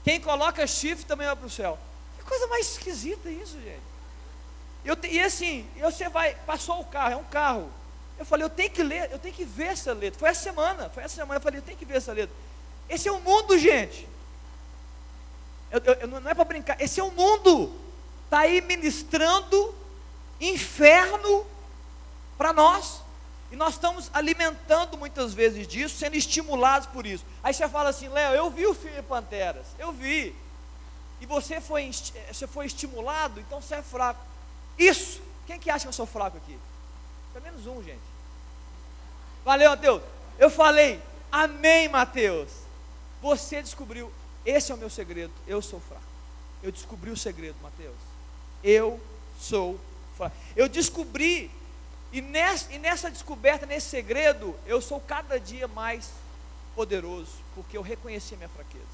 [0.05, 1.77] Quem coloca chifre também vai para o céu.
[2.19, 3.88] Que coisa mais esquisita isso, gente.
[4.89, 7.69] Eu e assim, você vai, passou o carro, é um carro.
[8.17, 10.19] Eu falei, eu tenho que ler, eu tenho que ver essa letra.
[10.19, 12.35] Foi essa semana, foi essa semana, eu falei, eu tenho que ver essa letra.
[12.89, 14.09] Esse é o mundo, gente.
[15.69, 17.71] Eu, eu, não é para brincar, esse é o mundo.
[18.25, 19.75] Está aí ministrando
[20.41, 21.45] inferno
[22.35, 23.03] para nós.
[23.51, 27.23] E nós estamos alimentando muitas vezes disso, sendo estimulados por isso.
[27.43, 30.35] Aí você fala assim, Léo, eu vi o filme Panteras, eu vi.
[31.21, 31.91] E você foi,
[32.31, 34.28] você foi estimulado, então você é fraco.
[34.79, 36.57] Isso, quem que acha que eu sou fraco aqui?
[37.33, 37.99] Pelo menos um, gente.
[39.45, 40.01] Valeu, Mateus.
[40.39, 42.49] Eu falei, amém, Mateus.
[43.21, 44.11] Você descobriu,
[44.45, 46.03] esse é o meu segredo, eu sou fraco.
[46.63, 47.97] Eu descobri o segredo, Mateus.
[48.63, 48.99] Eu
[49.37, 49.79] sou
[50.15, 50.35] fraco.
[50.55, 51.51] Eu descobri
[52.11, 56.09] e nessa, e nessa descoberta, nesse segredo, eu sou cada dia mais
[56.75, 58.85] poderoso, porque eu reconheci a minha fraqueza.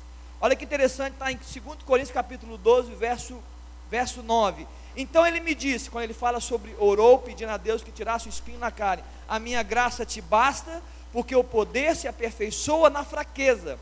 [0.42, 3.42] Olha que interessante, está em 2 Coríntios capítulo 12, verso,
[3.90, 4.68] verso 9.
[4.96, 8.30] Então ele me disse, quando ele fala sobre orou, pedindo a Deus que tirasse o
[8.30, 10.82] espinho na carne, a minha graça te basta,
[11.12, 13.78] porque o poder se aperfeiçoa na fraqueza.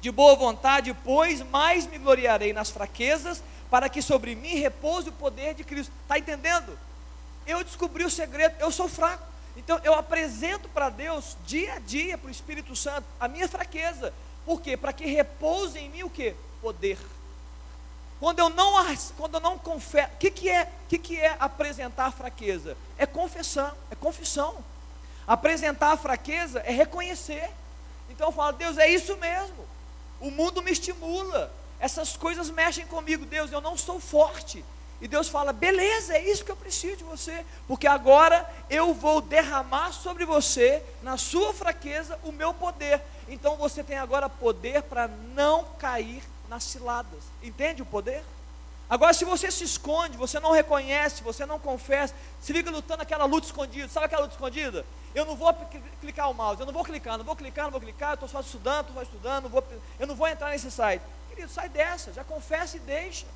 [0.00, 5.12] De boa vontade, pois, mais me gloriarei nas fraquezas, para que sobre mim repouse o
[5.12, 5.92] poder de Cristo.
[6.04, 6.76] Está entendendo?
[7.46, 9.24] eu descobri o segredo, eu sou fraco.
[9.56, 14.12] Então eu apresento para Deus dia a dia, para o Espírito Santo, a minha fraqueza.
[14.44, 14.76] Por quê?
[14.76, 16.34] Para que repouse em mim o que?
[16.60, 16.98] Poder.
[18.18, 18.72] Quando eu não,
[19.16, 22.76] quando eu não confesso, o que, que, é, que, que é apresentar fraqueza?
[22.96, 24.56] É confessão, é confissão.
[25.26, 27.50] Apresentar a fraqueza é reconhecer.
[28.08, 29.66] Então eu falo, Deus, é isso mesmo.
[30.20, 31.52] O mundo me estimula.
[31.78, 33.26] Essas coisas mexem comigo.
[33.26, 34.64] Deus, eu não sou forte.
[35.00, 39.20] E Deus fala: beleza, é isso que eu preciso de você, porque agora eu vou
[39.20, 43.02] derramar sobre você, na sua fraqueza, o meu poder.
[43.28, 47.22] Então você tem agora poder para não cair nas ciladas.
[47.42, 48.22] Entende o poder?
[48.88, 53.24] Agora, se você se esconde, você não reconhece, você não confessa, se fica lutando aquela
[53.24, 54.86] luta escondida, sabe aquela luta escondida?
[55.12, 55.52] Eu não vou
[56.00, 58.28] clicar o mouse, eu não vou clicar, não vou clicar, não vou clicar, eu estou
[58.28, 59.64] só estudando, estou só estudando, não vou,
[59.98, 61.02] eu não vou entrar nesse site.
[61.28, 63.26] Querido, sai dessa, já confessa e deixa.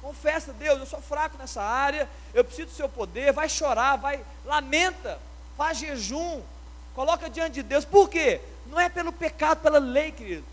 [0.00, 4.24] Confessa, Deus, eu sou fraco nessa área, eu preciso do seu poder, vai chorar, vai,
[4.44, 5.18] lamenta,
[5.56, 6.40] faz jejum,
[6.94, 7.84] coloca diante de Deus.
[7.84, 8.40] Por quê?
[8.66, 10.44] Não é pelo pecado, pela lei, querido.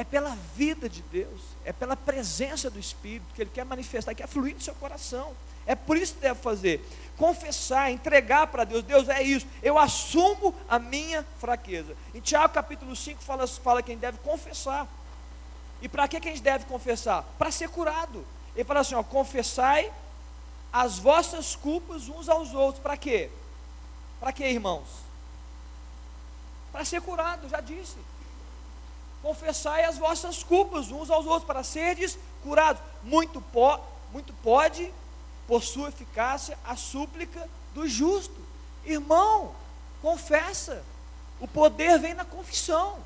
[0.00, 4.26] É pela vida de Deus, é pela presença do Espírito que Ele quer manifestar, quer
[4.26, 5.36] fluir no seu coração.
[5.66, 6.82] É por isso que deve fazer.
[7.18, 8.82] Confessar, entregar para Deus.
[8.82, 9.46] Deus é isso.
[9.62, 11.94] Eu assumo a minha fraqueza.
[12.14, 14.88] Em Tiago capítulo 5 fala, fala quem deve confessar.
[15.82, 17.22] E para que, que a gente deve confessar?
[17.38, 18.24] Para ser curado.
[18.56, 19.92] Ele fala assim: ó, confessai
[20.72, 22.82] as vossas culpas uns aos outros.
[22.82, 23.28] Para quê?
[24.18, 24.88] Para quê, irmãos?
[26.72, 27.98] Para ser curado, já disse.
[29.22, 32.82] Confessai as vossas culpas uns aos outros, para seres curados.
[33.02, 33.78] Muito, po
[34.12, 34.92] muito pode,
[35.46, 38.40] por sua eficácia, a súplica do justo.
[38.84, 39.54] Irmão,
[40.02, 40.82] confessa.
[41.38, 42.98] O poder vem na confissão.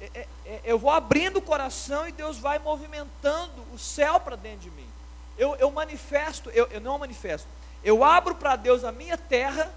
[0.00, 4.36] É, é, é, eu vou abrindo o coração e Deus vai movimentando o céu para
[4.36, 4.88] dentro de mim.
[5.36, 7.48] Eu, eu manifesto, eu, eu não manifesto,
[7.82, 9.72] eu abro para Deus a minha terra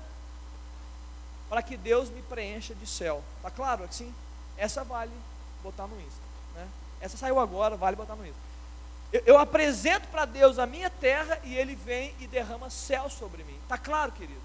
[1.50, 3.24] para que Deus me preencha de céu.
[3.38, 4.14] Está claro assim?
[4.58, 5.12] Essa vale
[5.64, 6.22] botar no Insta.
[6.56, 6.68] Né?
[7.00, 8.40] Essa saiu agora, vale botar no Insta.
[9.12, 13.44] Eu, eu apresento para Deus a minha terra e Ele vem e derrama céu sobre
[13.44, 13.58] mim.
[13.64, 14.44] Está claro, queridos?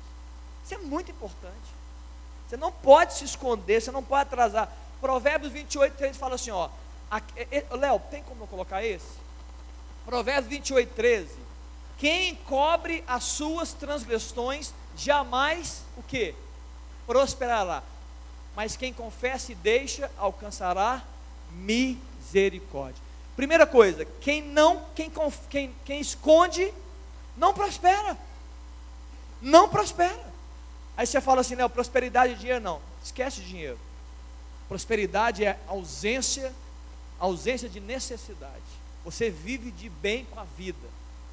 [0.64, 1.82] Isso é muito importante.
[2.48, 4.70] Você não pode se esconder, você não pode atrasar.
[5.00, 6.68] Provérbios 28, 13 fala assim: ó.
[7.70, 9.20] Léo, tem como eu colocar esse?
[10.04, 11.34] Provérbios 28, 13.
[11.98, 16.34] Quem encobre as suas transgressões jamais o que?
[17.06, 17.82] prosperará.
[18.54, 21.02] Mas quem confessa e deixa alcançará
[21.52, 23.02] misericórdia.
[23.34, 25.10] Primeira coisa, quem não, quem,
[25.48, 26.72] quem, quem esconde,
[27.36, 28.16] não prospera.
[29.40, 30.32] Não prospera.
[30.96, 32.80] Aí você fala assim, não, prosperidade e dinheiro não.
[33.02, 33.78] Esquece dinheiro.
[34.68, 36.52] Prosperidade é ausência,
[37.18, 38.62] ausência de necessidade.
[39.04, 40.88] Você vive de bem com a vida.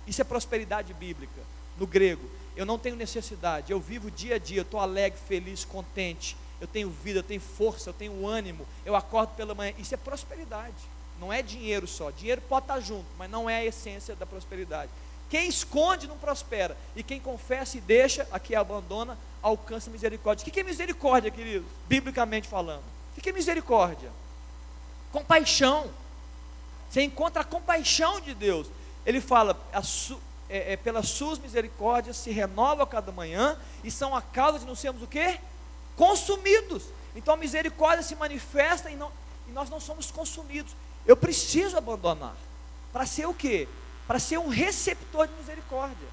[0.07, 1.41] Isso é prosperidade bíblica,
[1.77, 2.27] no grego.
[2.55, 6.35] Eu não tenho necessidade, eu vivo dia a dia, estou alegre, feliz, contente.
[6.59, 8.65] Eu tenho vida, eu tenho força, eu tenho ânimo.
[8.85, 9.73] Eu acordo pela manhã.
[9.77, 10.75] Isso é prosperidade.
[11.19, 12.11] Não é dinheiro só.
[12.11, 14.91] Dinheiro pode estar junto, mas não é a essência da prosperidade.
[15.29, 16.75] Quem esconde não prospera.
[16.95, 20.47] E quem confessa e deixa, aqui abandona, alcança misericórdia.
[20.47, 21.67] O que é misericórdia, queridos?
[21.87, 22.83] Biblicamente falando.
[23.17, 24.11] O que é misericórdia?
[25.11, 25.89] Compaixão.
[26.89, 28.67] Você encontra a compaixão de Deus.
[29.05, 34.15] Ele fala, su, é, é, pelas suas misericórdias se renova a cada manhã, e são
[34.15, 35.39] a causa de não sermos o quê?
[35.99, 36.83] Consumidos.
[37.13, 39.11] Então a misericórdia se manifesta e, não,
[39.49, 40.73] e nós não somos consumidos.
[41.05, 42.37] Eu preciso abandonar.
[42.93, 43.67] Para ser o quê?
[44.07, 46.07] Para ser um receptor de misericórdia,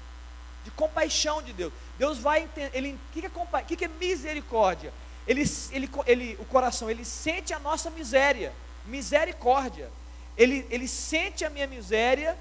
[0.65, 1.71] de compaixão de Deus.
[1.97, 2.77] Deus vai entender.
[2.77, 4.93] Ele, o que, que, é, que, que é misericórdia?
[5.25, 8.51] Ele, ele, ele, o coração, ele sente a nossa miséria.
[8.85, 9.89] Misericórdia.
[10.35, 12.37] Ele, ele sente a minha miséria,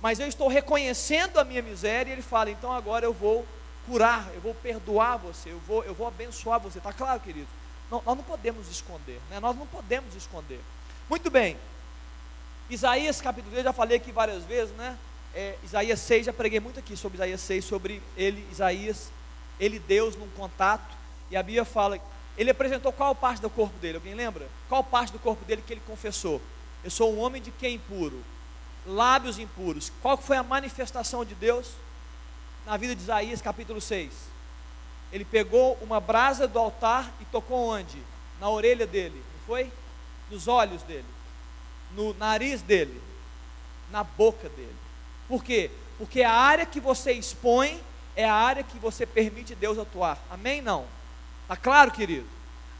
[0.00, 3.46] mas eu estou reconhecendo a minha miséria, e ele fala, então agora eu vou
[3.86, 6.78] curar, eu vou perdoar você, eu vou, eu vou abençoar você.
[6.78, 7.48] Está claro, querido?
[7.90, 9.38] Não, nós não podemos esconder, né?
[9.40, 10.60] nós não podemos esconder.
[11.08, 11.56] Muito bem,
[12.68, 14.96] Isaías capítulo 3, já falei aqui várias vezes, né?
[15.34, 19.10] É, Isaías 6, já preguei muito aqui sobre Isaías 6, sobre ele, Isaías,
[19.60, 20.96] ele Deus num contato,
[21.30, 21.98] e a Bíblia fala,
[22.38, 24.48] ele apresentou qual parte do corpo dele, alguém lembra?
[24.68, 26.40] Qual parte do corpo dele que ele confessou?
[26.82, 28.22] Eu sou um homem de quem impuro?
[28.86, 29.90] Lábios impuros.
[30.02, 31.72] Qual foi a manifestação de Deus
[32.66, 34.12] na vida de Isaías capítulo 6?
[35.12, 37.98] Ele pegou uma brasa do altar e tocou onde?
[38.40, 39.70] Na orelha dele, não foi?
[40.30, 41.14] Nos olhos dele
[41.94, 43.00] no nariz dele,
[43.90, 44.76] na boca dele.
[45.28, 45.70] Por quê?
[45.96, 47.80] Porque a área que você expõe
[48.16, 50.18] é a área que você permite Deus atuar.
[50.30, 50.60] Amém?
[50.60, 50.84] Não.
[51.42, 52.26] Está claro, querido?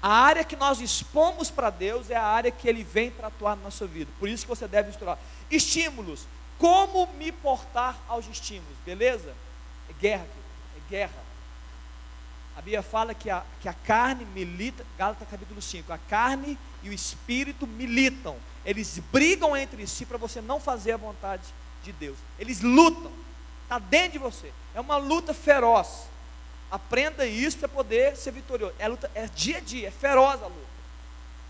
[0.02, 3.56] A área que nós expomos para Deus é a área que Ele vem para atuar
[3.56, 4.10] na nossa vida.
[4.18, 5.18] Por isso que você deve estudar.
[5.50, 6.26] Estímulos.
[6.58, 8.76] Como me portar aos estímulos?
[8.84, 9.34] Beleza?
[9.88, 10.26] É guerra,
[10.76, 11.24] é guerra.
[12.56, 16.88] A Bíblia fala que a, que a carne milita, Gálatas capítulo 5, a carne e
[16.88, 18.36] o espírito militam.
[18.64, 21.42] Eles brigam entre si para você não fazer a vontade
[21.82, 22.16] de Deus.
[22.38, 23.12] Eles lutam.
[23.64, 24.52] Está dentro de você.
[24.74, 26.04] É uma luta feroz.
[26.70, 28.74] Aprenda isso para poder ser vitorioso.
[28.78, 30.74] É, luta, é dia a dia, é feroz a luta.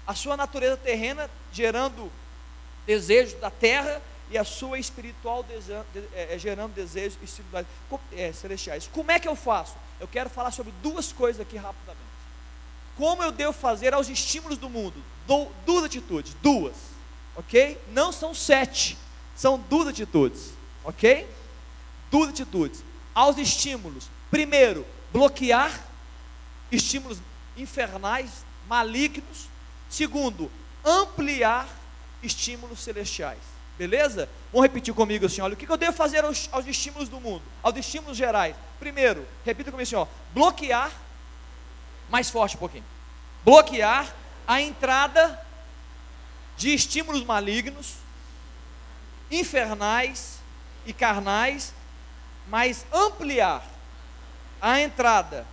[0.06, 2.10] A sua natureza terrena gerando
[2.86, 5.44] desejos da terra e a sua espiritual
[6.14, 7.66] é, é, gerando desejos espirituais,
[8.12, 8.88] é, celestiais.
[8.92, 9.74] Como é que eu faço?
[10.00, 12.04] Eu quero falar sobre duas coisas aqui rapidamente.
[12.96, 15.02] Como eu devo fazer aos estímulos do mundo?
[15.64, 16.74] duas atitudes, duas,
[17.34, 17.80] ok?
[17.92, 18.96] Não são sete,
[19.34, 20.52] são duas atitudes,
[20.84, 21.26] ok?
[22.10, 22.84] Duas atitudes.
[23.14, 25.72] Aos estímulos, primeiro, bloquear
[26.70, 27.18] estímulos
[27.56, 29.48] infernais, malignos.
[29.88, 30.50] Segundo,
[30.84, 31.68] ampliar
[32.22, 33.53] estímulos celestiais.
[33.78, 34.28] Beleza?
[34.52, 37.42] Vamos repetir comigo assim: olha, o que eu devo fazer aos, aos estímulos do mundo,
[37.62, 38.54] aos estímulos gerais?
[38.78, 40.92] Primeiro, repita comigo assim: ó, bloquear,
[42.08, 42.84] mais forte um pouquinho,
[43.44, 44.14] bloquear
[44.46, 45.40] a entrada
[46.56, 47.94] de estímulos malignos,
[49.30, 50.38] infernais
[50.86, 51.74] e carnais,
[52.48, 53.66] mas ampliar
[54.60, 55.46] a entrada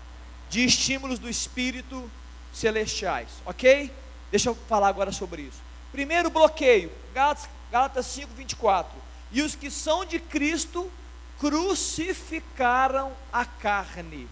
[0.49, 2.09] de estímulos do espírito
[2.53, 3.91] celestiais, ok?
[4.29, 5.59] Deixa eu falar agora sobre isso.
[5.91, 8.91] Primeiro bloqueio, Gálatas Gálatas 5, 24.
[9.31, 10.91] E os que são de Cristo
[11.39, 14.27] crucificaram a carne.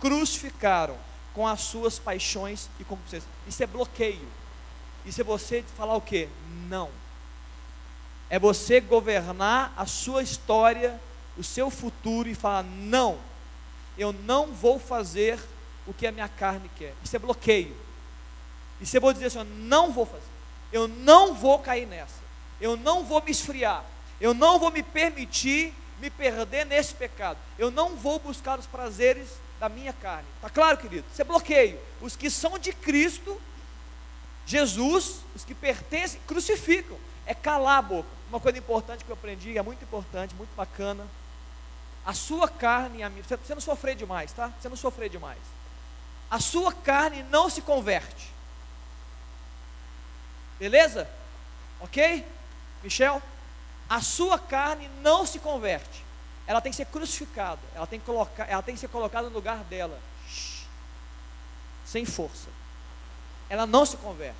[0.00, 0.98] Crucificaram
[1.32, 3.30] com as suas paixões e concupiscências.
[3.46, 4.28] Isso é bloqueio.
[5.06, 6.28] Isso é você falar o quê?
[6.68, 6.90] Não.
[8.28, 11.00] É você governar a sua história,
[11.38, 13.18] o seu futuro e falar: não,
[13.96, 15.38] eu não vou fazer
[15.86, 16.94] o que a minha carne quer.
[17.04, 17.76] Isso é bloqueio.
[18.80, 20.22] E você vou dizer assim: eu não vou fazer.
[20.72, 22.21] Eu não vou cair nessa
[22.62, 23.84] eu não vou me esfriar,
[24.20, 29.28] eu não vou me permitir me perder nesse pecado, eu não vou buscar os prazeres
[29.60, 30.26] da minha carne.
[30.36, 31.04] Está claro, querido?
[31.12, 31.78] Isso é bloqueio.
[32.00, 33.40] Os que são de Cristo,
[34.46, 36.98] Jesus, os que pertencem, crucificam.
[37.24, 38.08] É calar a boca.
[38.28, 41.06] Uma coisa importante que eu aprendi, é muito importante, muito bacana.
[42.04, 44.52] A sua carne a minha, você não sofrer demais, tá?
[44.60, 45.38] Você não sofrer demais.
[46.28, 48.32] A sua carne não se converte.
[50.58, 51.08] Beleza?
[51.80, 52.24] Ok?
[52.82, 53.22] Michel,
[53.88, 56.04] a sua carne não se converte.
[56.46, 57.60] Ela tem que ser crucificada.
[57.74, 59.98] Ela tem que, colocar, ela tem que ser colocada no lugar dela.
[61.84, 62.48] sem força.
[63.50, 64.38] Ela não se converte.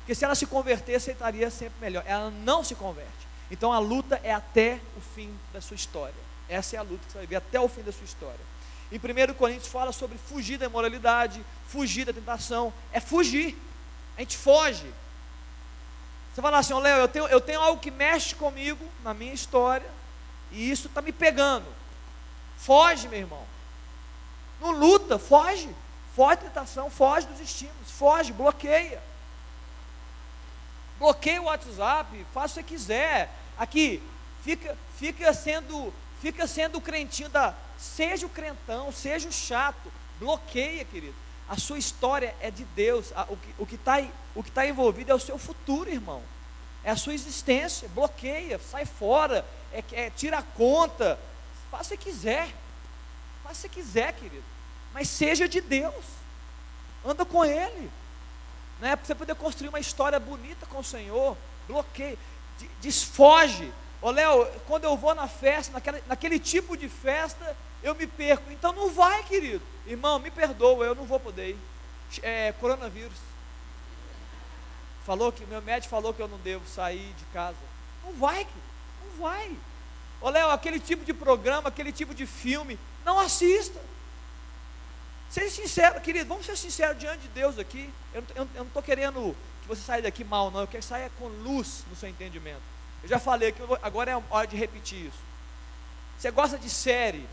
[0.00, 2.02] Porque se ela se convertesse, estaria sempre melhor.
[2.06, 3.28] Ela não se converte.
[3.50, 6.14] Então a luta é até o fim da sua história.
[6.48, 8.40] Essa é a luta que você vai ver até o fim da sua história.
[8.90, 12.72] Em 1 Coríntios fala sobre fugir da imoralidade, fugir da tentação.
[12.90, 13.54] É fugir.
[14.16, 14.90] A gente foge.
[16.38, 19.32] Você fala assim, oh, Léo, eu tenho, eu tenho algo que mexe comigo na minha
[19.32, 19.90] história,
[20.52, 21.66] e isso está me pegando.
[22.56, 23.44] Foge, meu irmão.
[24.60, 25.68] Não luta, foge.
[26.14, 29.02] Foge da tentação, foge dos estímulos, foge, bloqueia.
[31.00, 33.34] Bloqueia o WhatsApp, faça o que você quiser.
[33.58, 34.00] Aqui,
[34.44, 37.52] fica, fica sendo, fica sendo o crentinho da.
[37.76, 39.92] Seja o crentão, seja o chato.
[40.20, 41.16] Bloqueia, querido.
[41.48, 43.12] A sua história é de Deus.
[43.58, 43.94] O que está
[44.50, 46.22] tá envolvido é o seu futuro, irmão.
[46.84, 47.88] É a sua existência.
[47.88, 51.18] Bloqueia, sai fora, é, é, tira a conta.
[51.70, 52.48] Faça o que quiser.
[53.42, 54.44] Faça o que quiser, querido.
[54.94, 56.04] Mas seja de Deus.
[57.04, 57.90] Anda com Ele.
[58.80, 58.94] Né?
[58.94, 61.36] Para você poder construir uma história bonita com o Senhor.
[61.66, 62.16] Bloqueia.
[62.80, 63.72] Desfoge.
[64.00, 68.50] Ô Léo, quando eu vou na festa, naquela, naquele tipo de festa, eu me perco.
[68.52, 69.62] Então não vai, querido.
[69.86, 71.58] Irmão, me perdoa, eu não vou poder ir.
[72.22, 73.18] É, coronavírus.
[75.08, 77.56] Falou que, meu médico falou que eu não devo sair de casa.
[78.04, 78.60] Não vai, querido.
[79.02, 79.56] Não vai.
[80.20, 83.80] Ô Léo, aquele tipo de programa, aquele tipo de filme, não assista.
[85.30, 87.90] Seja sincero, querido, vamos ser sinceros diante de Deus aqui.
[88.12, 90.60] Eu, eu, eu não estou querendo que você saia daqui mal, não.
[90.60, 92.60] Eu quero que saia com luz no seu entendimento.
[93.02, 95.20] Eu já falei que agora é hora de repetir isso.
[96.18, 97.26] Você gosta de série?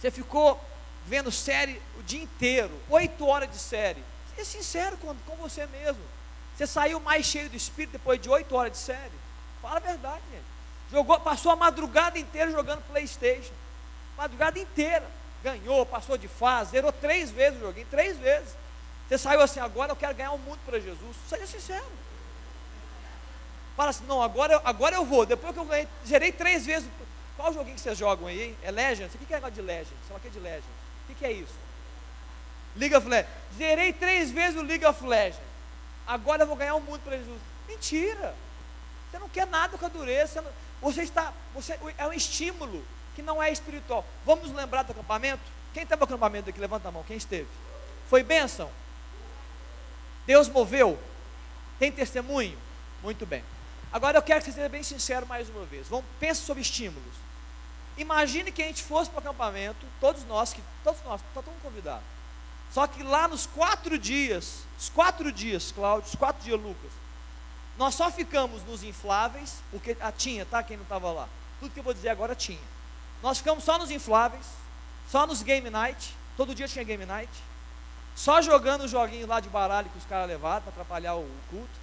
[0.00, 0.58] Você ficou
[1.06, 4.02] vendo série o dia inteiro, oito horas de série.
[4.34, 6.15] Seja sincero com, com você mesmo.
[6.56, 9.12] Você saiu mais cheio do espírito depois de oito horas de série?
[9.60, 10.44] Fala a verdade, gente.
[10.90, 13.52] Jogou, passou a madrugada inteira jogando Playstation.
[14.16, 15.06] Madrugada inteira.
[15.42, 18.54] Ganhou, passou de fase, zerou três vezes o joguinho, três vezes.
[19.06, 21.16] Você saiu assim, agora eu quero ganhar o um mundo para Jesus.
[21.28, 21.84] Seja sincero.
[23.76, 25.26] Fala assim, não, agora eu, agora eu vou.
[25.26, 26.88] Depois que eu ganhei, zerei três vezes.
[27.36, 28.56] Qual joguinho que vocês jogam aí, hein?
[28.62, 29.14] É Legends?
[29.14, 29.94] O que é negócio de Legends?
[30.08, 30.64] Sei que é de Legends.
[31.08, 31.54] O que é isso?
[32.74, 33.30] League of Legends.
[33.58, 35.55] Zerei três vezes o League of Legends.
[36.06, 37.40] Agora eu vou ganhar o mundo para Jesus.
[37.66, 38.34] Mentira.
[39.10, 40.42] Você não quer nada com a dureza.
[40.42, 40.50] Você,
[40.80, 41.32] você está.
[41.54, 42.84] Você, é um estímulo
[43.14, 44.04] que não é espiritual.
[44.24, 45.42] Vamos lembrar do acampamento?
[45.72, 46.60] Quem estava no acampamento aqui?
[46.60, 47.02] Levanta a mão.
[47.04, 47.48] Quem esteve?
[48.08, 48.70] Foi bênção?
[50.26, 50.98] Deus moveu?
[51.78, 52.58] Tem testemunho?
[53.02, 53.44] Muito bem.
[53.92, 55.88] Agora eu quero que você seja bem sincero mais uma vez.
[55.88, 57.14] Vamos, pense sobre estímulos.
[57.96, 61.46] Imagine que a gente fosse para o acampamento, todos nós, que, todos nós, está todo
[61.46, 62.02] mundo convidado.
[62.76, 66.90] Só que lá nos quatro dias, os quatro dias, Cláudio, os quatro dias, Lucas,
[67.78, 70.62] nós só ficamos nos infláveis, porque ah, tinha, tá?
[70.62, 71.26] Quem não estava lá.
[71.58, 72.60] Tudo que eu vou dizer agora tinha.
[73.22, 74.44] Nós ficamos só nos infláveis,
[75.10, 77.32] só nos game night, todo dia tinha game night,
[78.14, 81.78] só jogando o joguinho lá de baralho que os caras levaram para atrapalhar o culto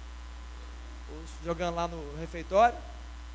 [1.44, 2.78] jogando lá no refeitório.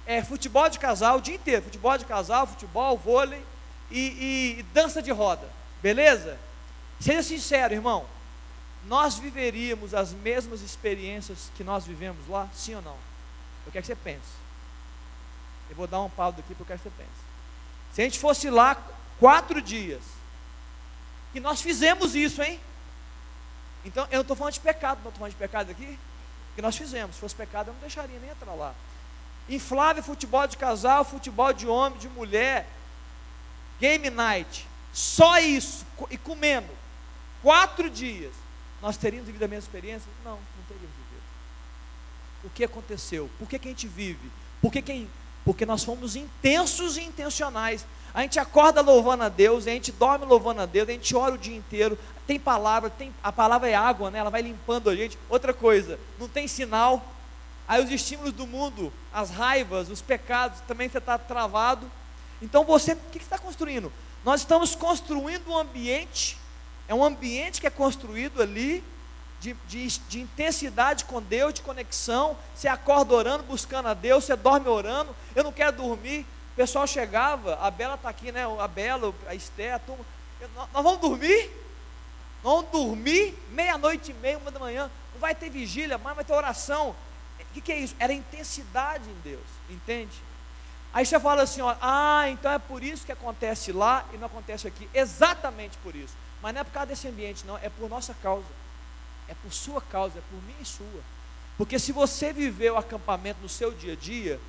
[0.06, 3.46] É futebol de casal o dia inteiro, futebol de casal, futebol, vôlei
[3.92, 5.50] e, e, e dança de roda,
[5.82, 6.40] beleza?
[7.00, 8.06] Seja sincero, irmão,
[8.86, 12.98] nós viveríamos as mesmas experiências que nós vivemos lá, sim ou não?
[13.66, 14.40] Eu quero que você pense.
[15.70, 17.20] Eu vou dar um pau daqui porque eu quero que você pense.
[17.94, 18.76] Se a gente fosse lá
[19.20, 20.02] quatro dias,
[21.32, 22.60] que nós fizemos isso, hein?
[23.86, 25.98] Então, eu não estou falando de pecado, não estou falando de pecado aqui
[26.56, 27.16] que nós fizemos.
[27.16, 28.74] Se fosse pecado, eu não deixaria nem entrar lá.
[29.48, 32.68] Inflável futebol de casal, futebol de homem, de mulher,
[33.80, 36.70] game night, só isso, e comendo,
[37.42, 38.34] quatro dias,
[38.82, 40.10] nós teríamos vivido a mesma experiência?
[40.24, 41.24] Não, não teríamos vivido.
[42.44, 43.30] O que aconteceu?
[43.38, 44.32] Por que, que a gente vive?
[44.62, 45.10] Por que quem?
[45.44, 47.86] Porque nós fomos intensos e intencionais.
[48.14, 51.36] A gente acorda louvando a Deus, a gente dorme louvando a Deus, a gente ora
[51.36, 51.98] o dia inteiro.
[52.26, 54.20] Tem palavra, tem, a palavra é água, né?
[54.20, 55.18] ela vai limpando a gente.
[55.30, 57.06] Outra coisa, não tem sinal.
[57.68, 61.90] Aí os estímulos do mundo, as raivas, os pecados, também você está travado.
[62.42, 63.92] Então você, o que, que você está construindo?
[64.26, 66.38] Nós estamos construindo um ambiente,
[66.90, 68.84] é um ambiente que é construído ali,
[69.40, 72.36] de, de, de, intensidade com Deus, de conexão.
[72.54, 75.16] Você acorda orando, buscando a Deus, você dorme orando.
[75.34, 76.26] Eu não quero dormir
[76.60, 78.44] pessoal chegava, a Bela está aqui, né?
[78.60, 80.04] A Bela, a Esté, a turma.
[80.74, 81.50] Nós vamos dormir?
[82.44, 84.92] Nós vamos dormir meia-noite e meia, uma da manhã.
[85.14, 86.94] Não vai ter vigília, mas vai ter oração.
[87.40, 87.96] O que, que é isso?
[87.98, 90.22] Era intensidade em Deus, entende?
[90.94, 94.26] Aí você fala assim, ó, ah, então é por isso que acontece lá e não
[94.26, 94.90] acontece aqui.
[94.94, 96.14] Exatamente por isso.
[96.42, 98.48] Mas não é por causa desse ambiente, não, é por nossa causa.
[99.28, 101.02] É por sua causa, é por minha e sua.
[101.58, 104.40] Porque se você viver o acampamento no seu dia a dia,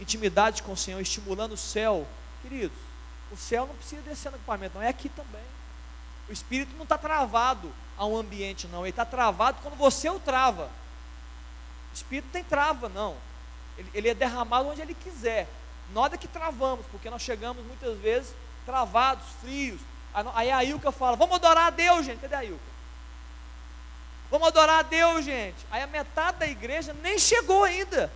[0.00, 2.06] intimidade com o Senhor, estimulando o céu,
[2.42, 2.76] queridos,
[3.30, 5.44] o céu não precisa descer no equipamento, não é aqui também.
[6.28, 8.80] O espírito não está travado a um ambiente, não.
[8.80, 10.70] Ele está travado quando você o trava.
[11.92, 13.16] O espírito não tem trava, não.
[13.76, 15.48] Ele, ele é derramado onde ele quiser.
[15.92, 18.34] Nós é que travamos, porque nós chegamos muitas vezes
[18.64, 19.80] travados, frios.
[20.34, 22.20] Aí a Ilka fala: Vamos adorar a Deus, gente.
[22.20, 22.70] Cadê a Ilka?
[24.30, 25.58] Vamos adorar a Deus, gente.
[25.70, 28.10] Aí a metade da igreja nem chegou ainda.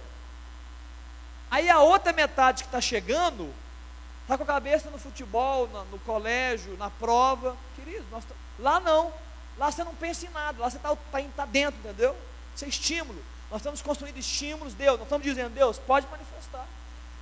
[1.51, 3.53] Aí a outra metade que está chegando,
[4.23, 7.57] está com a cabeça no futebol, no, no colégio, na prova.
[7.77, 8.25] Querido, nós,
[8.59, 9.13] lá não.
[9.57, 10.61] Lá você não pensa em nada.
[10.61, 12.17] Lá você está tá, tá dentro, entendeu?
[12.55, 13.23] Isso é estímulo.
[13.51, 14.99] Nós estamos construindo estímulos, Deus.
[14.99, 16.67] Nós estamos dizendo, Deus, pode manifestar.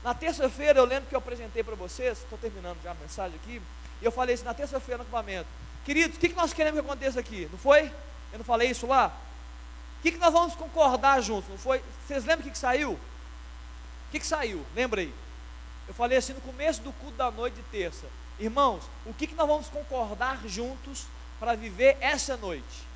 [0.02, 3.62] Na terça-feira eu lembro que eu apresentei para vocês, estou terminando já a mensagem aqui,
[4.02, 5.48] e eu falei isso na terça-feira no acampamento.
[5.84, 7.48] Queridos, o que, que nós queremos que aconteça aqui?
[7.50, 7.84] Não foi?
[8.32, 9.16] Eu não falei isso lá?
[9.98, 11.48] O que, que nós vamos concordar juntos?
[11.48, 11.80] Não foi?
[12.06, 12.92] Vocês lembram o que, que saiu?
[12.92, 12.98] O
[14.10, 14.66] que, que saiu?
[14.74, 15.14] Lembra aí?
[15.86, 18.06] Eu falei assim no começo do culto da noite de terça.
[18.40, 21.06] Irmãos, o que, que nós vamos concordar juntos
[21.38, 22.92] para viver essa noite?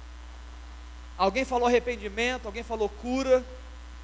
[1.16, 3.44] Alguém falou arrependimento, alguém falou cura,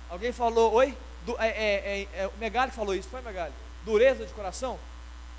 [0.09, 0.97] alguém falou, oi?
[1.27, 3.53] Du, é, é, é, é o Megali falou isso, foi Megali?
[3.85, 4.79] Dureza de coração?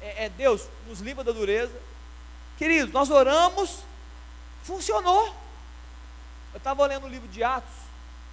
[0.03, 1.73] É, é Deus nos livra da dureza.
[2.57, 3.79] Queridos, nós oramos,
[4.63, 5.27] funcionou.
[6.53, 7.73] Eu estava lendo o livro de Atos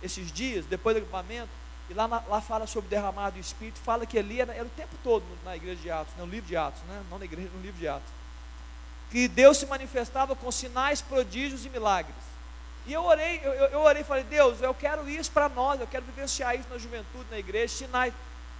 [0.03, 1.51] esses dias, depois do equipamento,
[1.89, 4.95] e lá, lá fala sobre derramado do Espírito, fala que ali era, era o tempo
[5.03, 7.03] todo na igreja de Atos, no livro de Atos, né?
[7.11, 8.09] não na igreja, no livro de Atos.
[9.11, 12.15] Que Deus se manifestava com sinais, prodígios e milagres.
[12.87, 15.87] E eu orei, eu, eu orei e falei, Deus, eu quero isso para nós, eu
[15.87, 18.15] quero vivenciar isso na juventude, na igreja, sinais.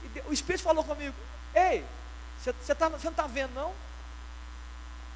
[0.05, 1.15] E Deus, o Espírito falou comigo,
[1.55, 1.85] ei,
[2.43, 3.73] você tá, não está vendo não?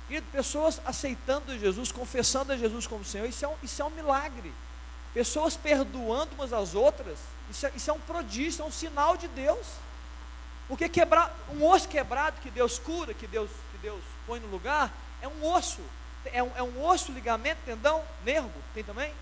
[0.07, 3.91] Querido, pessoas aceitando Jesus, confessando a Jesus como Senhor, isso é um, isso é um
[3.91, 4.53] milagre.
[5.15, 7.19] Pessoas perdoando umas às outras,
[7.51, 9.67] isso é, isso é um prodígio, é um sinal de Deus.
[10.69, 14.93] Porque quebrar, um osso quebrado que Deus cura, que Deus, que Deus põe no lugar,
[15.23, 15.81] é um osso.
[16.33, 19.13] É um, é um osso, ligamento, tendão, nervo, tem também?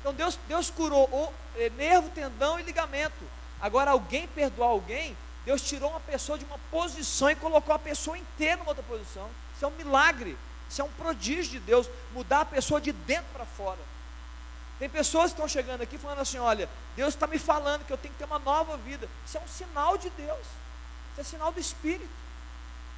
[0.00, 3.24] Então Deus, Deus curou o, é, nervo, tendão e ligamento.
[3.60, 5.16] Agora, alguém perdoar alguém,
[5.46, 9.30] Deus tirou uma pessoa de uma posição e colocou a pessoa inteira numa outra posição.
[9.54, 10.36] Isso é um milagre.
[10.68, 13.78] Isso é um prodígio de Deus, mudar a pessoa de dentro para fora.
[14.80, 17.96] Tem pessoas que estão chegando aqui falando assim: olha, Deus está me falando que eu
[17.96, 19.08] tenho que ter uma nova vida.
[19.24, 20.46] Isso é um sinal de Deus.
[21.12, 22.10] Isso é sinal do Espírito.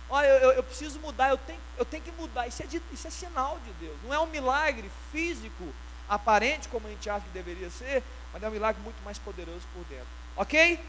[0.09, 2.49] Olha, eu, eu preciso mudar, eu tenho, eu tenho que mudar.
[2.49, 3.97] Isso é, de, isso é sinal de Deus.
[4.03, 5.73] Não é um milagre físico,
[6.09, 9.67] aparente, como a gente acha que deveria ser, mas é um milagre muito mais poderoso
[9.75, 10.09] por dentro.
[10.35, 10.81] Ok?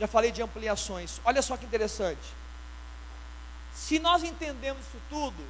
[0.00, 1.20] Já falei de ampliações.
[1.26, 2.32] Olha só que interessante.
[3.74, 5.46] Se nós entendemos isso tudo,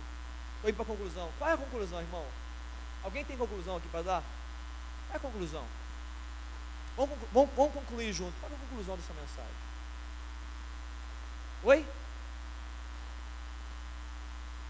[0.56, 1.30] estou indo para a conclusão.
[1.38, 2.26] Qual é a conclusão, irmão?
[3.04, 4.22] Alguém tem conclusão aqui para dar?
[5.06, 5.64] Qual é a conclusão?
[6.96, 8.34] Vamos, vamos, vamos concluir junto.
[8.40, 9.54] Qual é a conclusão dessa mensagem?
[11.62, 11.86] Oi?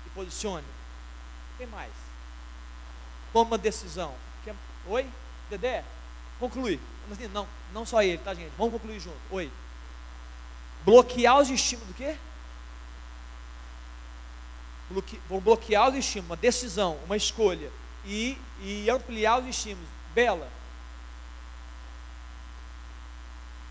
[0.05, 0.67] Se posicione.
[1.57, 1.93] Tem mais.
[3.33, 4.15] Toma decisão.
[4.45, 4.55] Quer...
[4.87, 5.11] Oi?
[5.49, 5.85] Dedé?
[6.39, 6.79] Conclui.
[7.33, 8.53] Não, não só ele, tá, gente?
[8.59, 9.19] Vamos concluir junto.
[9.31, 9.51] Oi.
[10.85, 12.17] Bloquear os estímulos do quê?
[14.91, 17.71] bloque, vão bloquear os estímulos, uma decisão, uma escolha,
[18.05, 19.89] e, e ampliar os estímulos.
[20.13, 20.49] Bela.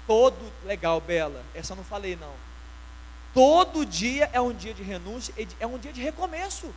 [0.07, 2.33] Todo, legal, Bela, essa eu não falei não.
[3.33, 6.73] Todo dia é um dia de renúncia, é um dia de recomeço.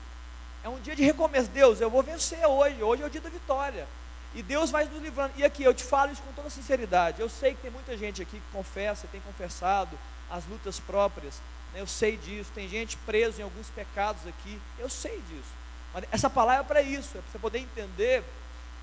[0.65, 1.49] É um dia de recomeço.
[1.49, 3.89] Deus, eu vou vencer hoje, hoje é o dia da vitória.
[4.35, 5.33] E Deus vai nos livrando.
[5.37, 7.21] E aqui, eu te falo isso com toda sinceridade.
[7.21, 9.99] Eu sei que tem muita gente aqui que confessa, tem confessado
[10.33, 11.41] as lutas próprias.
[11.73, 11.81] Né?
[11.81, 12.51] Eu sei disso.
[12.55, 14.61] Tem gente presa em alguns pecados aqui.
[14.79, 15.63] Eu sei disso.
[15.93, 18.25] Mas essa palavra é para isso, é para você poder entender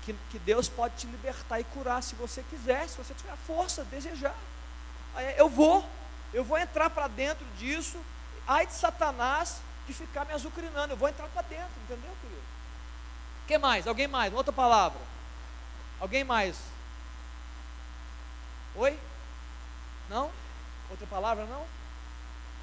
[0.02, 3.84] que, que Deus pode te libertar e curar se você quiser, se você tiver força,
[3.84, 4.36] desejar.
[5.36, 5.84] Eu vou,
[6.32, 7.98] eu vou entrar para dentro disso.
[8.46, 10.92] Ai de Satanás de ficar me azucrinando.
[10.92, 12.42] Eu vou entrar para dentro, entendeu, querido?
[13.48, 13.88] Que mais?
[13.88, 14.32] Alguém mais?
[14.32, 15.00] Outra palavra.
[15.98, 16.56] Alguém mais?
[18.76, 18.96] Oi?
[20.08, 20.30] Não?
[20.90, 21.64] Outra palavra não?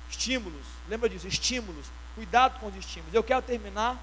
[0.09, 1.27] Estímulos, lembra disso?
[1.27, 1.85] Estímulos.
[2.15, 3.13] Cuidado com os estímulos.
[3.13, 3.97] Eu quero terminar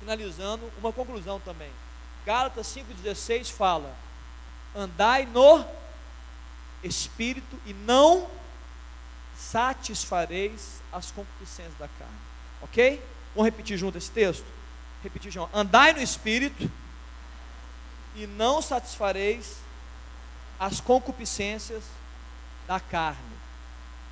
[0.00, 1.70] finalizando uma conclusão também.
[2.24, 3.94] Gálatas 5,16 fala:
[4.74, 5.64] andai no
[6.82, 8.28] espírito e não
[9.36, 12.14] satisfareis as concupiscências da carne.
[12.62, 13.02] Ok?
[13.34, 14.46] Vamos repetir junto esse texto?
[15.02, 15.54] Repetir junto.
[15.56, 16.70] Andai no espírito
[18.14, 19.56] e não satisfareis
[20.58, 22.03] as concupiscências da
[22.80, 23.34] carne.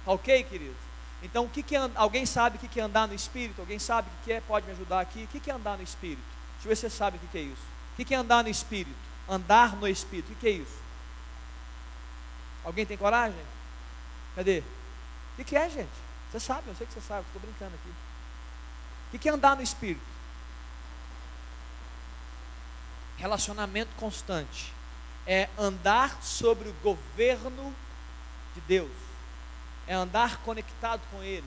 [0.04, 0.76] Tá ok, querido?
[1.22, 3.60] Então, o que, que é, alguém sabe o que, que é andar no Espírito?
[3.60, 4.40] Alguém sabe o que é?
[4.40, 5.24] Pode me ajudar aqui?
[5.24, 6.22] O que, que é andar no Espírito?
[6.54, 7.62] Deixa eu ver se você sabe o que, que é isso.
[7.92, 8.96] O que, que é andar no Espírito?
[9.28, 10.32] Andar no Espírito.
[10.32, 10.82] O que, que é isso?
[12.64, 13.38] Alguém tem coragem?
[14.34, 14.60] Cadê?
[14.60, 15.90] O que, que é, gente?
[16.30, 17.92] Você sabe, eu sei que você sabe, estou brincando aqui.
[19.12, 20.00] O que é andar no Espírito?
[23.18, 24.72] Relacionamento constante.
[25.26, 27.74] É andar sobre o governo
[28.54, 28.90] de Deus.
[29.86, 31.46] É andar conectado com Ele.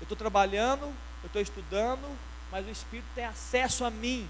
[0.00, 0.84] Eu estou trabalhando,
[1.22, 2.06] eu estou estudando,
[2.50, 4.28] mas o Espírito tem acesso a mim.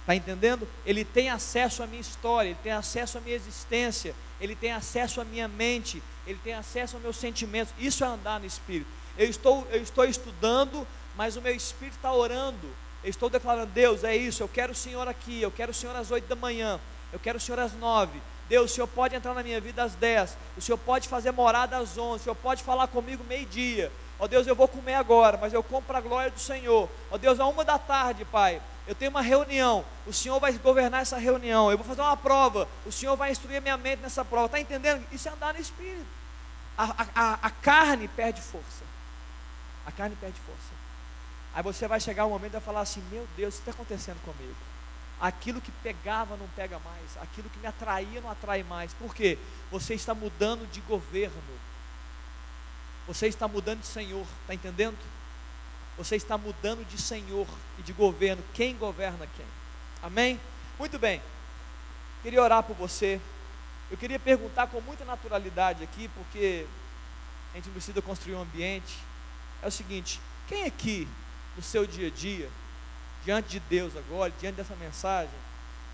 [0.00, 0.68] Está entendendo?
[0.84, 5.20] Ele tem acesso à minha história, ele tem acesso à minha existência, ele tem acesso
[5.20, 7.74] à minha mente, ele tem acesso aos meus sentimentos.
[7.78, 8.90] Isso é andar no Espírito.
[9.16, 12.68] Eu estou, eu estou estudando, mas o meu Espírito está orando.
[13.02, 15.94] Eu estou declarando, Deus, é isso, eu quero o Senhor aqui, eu quero o Senhor
[15.94, 16.80] às oito da manhã,
[17.12, 18.20] eu quero o Senhor às nove.
[18.54, 21.76] Deus, o Senhor pode entrar na minha vida às dez, o Senhor pode fazer morada
[21.76, 23.90] às onze, o Senhor pode falar comigo meio-dia.
[24.16, 26.88] Ó Deus, eu vou comer agora, mas eu como para a glória do Senhor.
[27.10, 31.02] Ó Deus, a uma da tarde, Pai, eu tenho uma reunião, o Senhor vai governar
[31.02, 34.24] essa reunião, eu vou fazer uma prova, o Senhor vai instruir a minha mente nessa
[34.24, 34.46] prova.
[34.46, 35.04] Está entendendo?
[35.10, 36.06] Isso é andar no Espírito.
[36.78, 38.84] A, a, a carne perde força.
[39.84, 40.74] A carne perde força.
[41.52, 43.72] Aí você vai chegar um momento e vai falar assim: Meu Deus, o que está
[43.72, 44.54] acontecendo comigo?
[45.20, 48.92] Aquilo que pegava não pega mais, aquilo que me atraía não atrai mais.
[48.94, 49.38] Por quê?
[49.70, 51.40] Você está mudando de governo.
[53.06, 54.98] Você está mudando de Senhor, está entendendo?
[55.96, 57.46] Você está mudando de Senhor
[57.78, 58.42] e de governo.
[58.52, 59.46] Quem governa quem?
[60.02, 60.40] Amém?
[60.78, 61.22] Muito bem.
[62.22, 63.20] Queria orar por você.
[63.90, 66.66] Eu queria perguntar com muita naturalidade aqui, porque
[67.52, 68.98] a gente precisa construir um ambiente.
[69.62, 71.06] É o seguinte: quem aqui,
[71.54, 72.50] no seu dia a dia,
[73.24, 75.34] diante de Deus agora, diante dessa mensagem,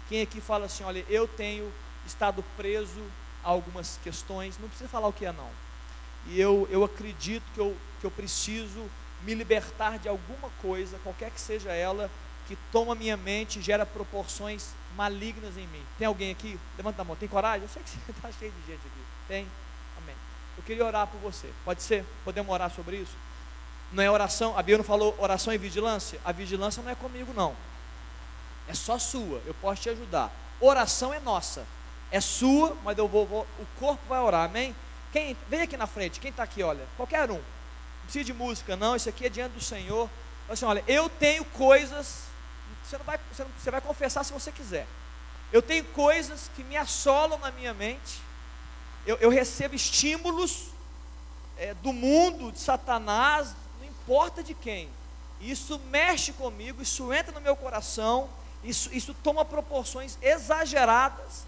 [0.08, 1.72] quem aqui fala assim: olha, eu tenho
[2.06, 3.02] estado preso
[3.44, 5.50] a algumas questões, não precisa falar o que é, não.
[6.26, 8.90] E eu, eu acredito que eu, que eu preciso
[9.22, 12.10] me libertar de alguma coisa, qualquer que seja ela,
[12.46, 15.82] que toma minha mente e gera proporções malignas em mim.
[15.98, 16.58] Tem alguém aqui?
[16.76, 17.16] Levanta a mão.
[17.16, 17.62] Tem coragem?
[17.62, 19.00] Eu sei que você está cheio de gente aqui.
[19.28, 19.46] Tem?
[19.96, 20.16] Amém.
[20.56, 21.50] Eu queria orar por você.
[21.64, 22.04] Pode ser?
[22.24, 23.16] Podemos orar sobre isso?
[23.92, 26.20] Não é oração, a Bíblia não falou oração e vigilância?
[26.24, 27.54] A vigilância não é comigo, não.
[28.68, 30.30] É só sua, eu posso te ajudar.
[30.60, 31.66] Oração é nossa,
[32.10, 34.74] é sua, mas eu vou, vou o corpo vai orar, amém?
[35.12, 37.40] Quem, vem aqui na frente, quem está aqui, olha, qualquer um
[38.10, 40.10] precisa de música, não, isso aqui é diante do Senhor.
[40.48, 42.24] Assim, olha, eu tenho coisas,
[42.82, 44.86] você, não vai, você, não, você vai confessar se você quiser.
[45.52, 48.20] Eu tenho coisas que me assolam na minha mente,
[49.06, 50.66] eu, eu recebo estímulos
[51.56, 53.54] é, do mundo, de Satanás,
[54.10, 54.88] não importa de quem.
[55.40, 58.28] Isso mexe comigo, isso entra no meu coração,
[58.62, 61.44] isso, isso toma proporções exageradas,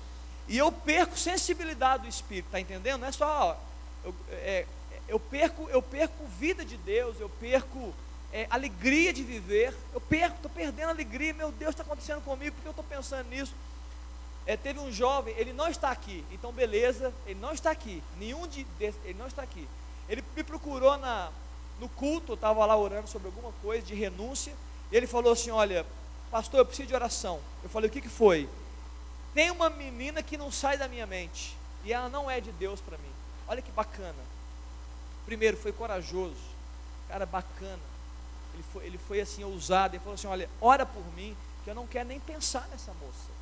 [0.49, 3.01] e eu perco sensibilidade do Espírito, está entendendo?
[3.01, 3.61] Não é só.
[4.05, 4.67] Eu, é,
[5.09, 7.93] eu perco, eu perco vida de Deus, eu perco
[8.33, 12.69] é, alegria de viver, eu perco, estou perdendo alegria, meu Deus, está acontecendo comigo, porque
[12.69, 13.55] eu estou pensando nisso.
[14.47, 18.47] É, teve um jovem, ele não está aqui, então beleza, ele não está aqui, nenhum
[18.47, 19.69] de ele não está aqui.
[20.09, 21.31] Ele me procurou na,
[21.83, 24.55] no culto, eu estava lá orando sobre alguma coisa de renúncia,
[24.91, 25.85] e ele falou assim: Olha,
[26.31, 27.41] pastor, eu preciso de oração.
[27.61, 28.49] Eu falei: O que, que foi?
[29.35, 32.81] Tem uma menina que não sai da minha mente, e ela não é de Deus
[32.81, 33.13] para mim.
[33.49, 34.23] Olha que bacana.
[35.27, 36.37] Primeiro, foi corajoso,
[37.09, 37.83] cara bacana.
[38.55, 39.97] Ele foi, ele foi assim, ousado.
[39.97, 43.33] Ele falou assim: Olha, ora por mim, que eu não quero nem pensar nessa moça.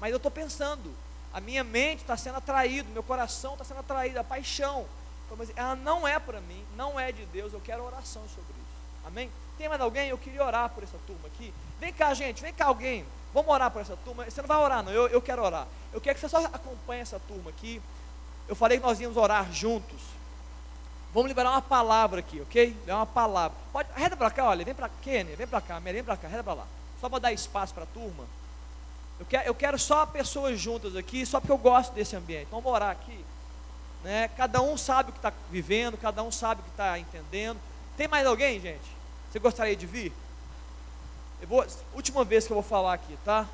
[0.00, 0.92] Mas eu estou pensando,
[1.34, 4.86] a minha mente está sendo atraída, meu coração está sendo atraído, a paixão.
[5.36, 9.06] Mas ela não é para mim, não é de Deus, eu quero oração sobre isso.
[9.06, 9.30] Amém?
[9.58, 10.08] Tem mais alguém?
[10.08, 11.52] Eu queria orar por essa turma aqui.
[11.80, 13.04] Vem cá, gente, vem cá alguém.
[13.32, 14.24] Vamos orar por essa turma.
[14.24, 15.66] Você não vai orar, não, eu, eu quero orar.
[15.92, 17.80] Eu quero que você só acompanhe essa turma aqui.
[18.48, 20.00] Eu falei que nós íamos orar juntos.
[21.12, 22.76] Vamos liberar uma palavra aqui, ok?
[22.86, 23.56] É uma palavra.
[23.72, 26.42] Pode, arreda para cá, olha, vem para Kenny, vem para cá, vem para cá, arreda
[26.42, 26.66] para lá.
[27.00, 28.24] Só para dar espaço para a turma.
[29.20, 32.46] Eu quero, eu quero só pessoas juntas aqui, só porque eu gosto desse ambiente.
[32.48, 33.21] Então vamos orar aqui.
[34.02, 34.28] Né?
[34.36, 37.58] Cada um sabe o que está vivendo, cada um sabe o que está entendendo.
[37.96, 38.84] Tem mais alguém, gente?
[39.30, 40.12] Você gostaria de vir?
[41.48, 43.48] Vou, última vez que eu vou falar aqui, tá?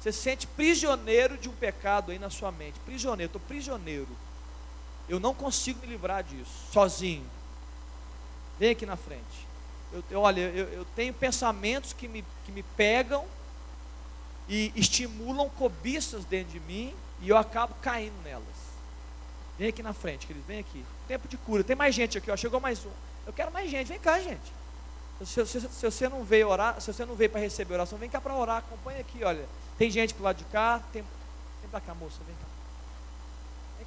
[0.00, 2.78] Você se sente prisioneiro de um pecado aí na sua mente.
[2.80, 4.08] Prisioneiro, estou prisioneiro.
[5.08, 7.26] Eu não consigo me livrar disso, sozinho.
[8.58, 9.48] Vem aqui na frente.
[9.92, 13.24] Eu, eu olha, eu, eu, tenho pensamentos que me, que me pegam
[14.48, 18.67] e estimulam cobiças dentro de mim e eu acabo caindo nelas.
[19.58, 20.84] Vem aqui na frente, querido, vem aqui.
[21.06, 21.64] Tempo de cura.
[21.64, 22.36] Tem mais gente aqui, ó.
[22.36, 22.90] Chegou mais um.
[23.26, 23.88] Eu quero mais gente.
[23.88, 24.52] Vem cá, gente.
[25.24, 28.08] Se, se, se você não veio orar, se você não veio para receber oração, vem
[28.08, 28.58] cá para orar.
[28.58, 29.44] Acompanha aqui, olha.
[29.76, 30.80] Tem gente pro lado de cá.
[30.92, 32.18] Tem, vem para cá, moça.
[32.24, 32.48] Vem cá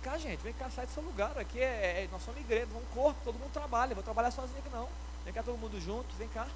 [0.01, 1.37] cá, gente, vem cá, sai do seu lugar.
[1.37, 3.93] Aqui é, é nós somos igreja, vamos corpo, todo mundo trabalha.
[3.93, 4.87] Vou trabalhar sozinho aqui não.
[5.23, 6.47] Vem cá todo mundo junto, vem cá.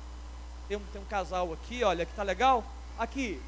[0.68, 2.64] Tem um, tem um casal aqui, olha, que tá legal.
[2.98, 3.42] Aqui,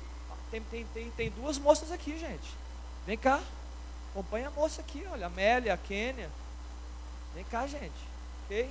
[0.52, 2.56] tem, tem, tem, tem duas moças aqui, gente.
[3.06, 3.42] Vem cá.
[4.18, 6.28] Acompanha a moça aqui, olha, a Amélia, a Kênia.
[7.36, 7.94] Vem cá, gente.
[8.44, 8.68] Ok?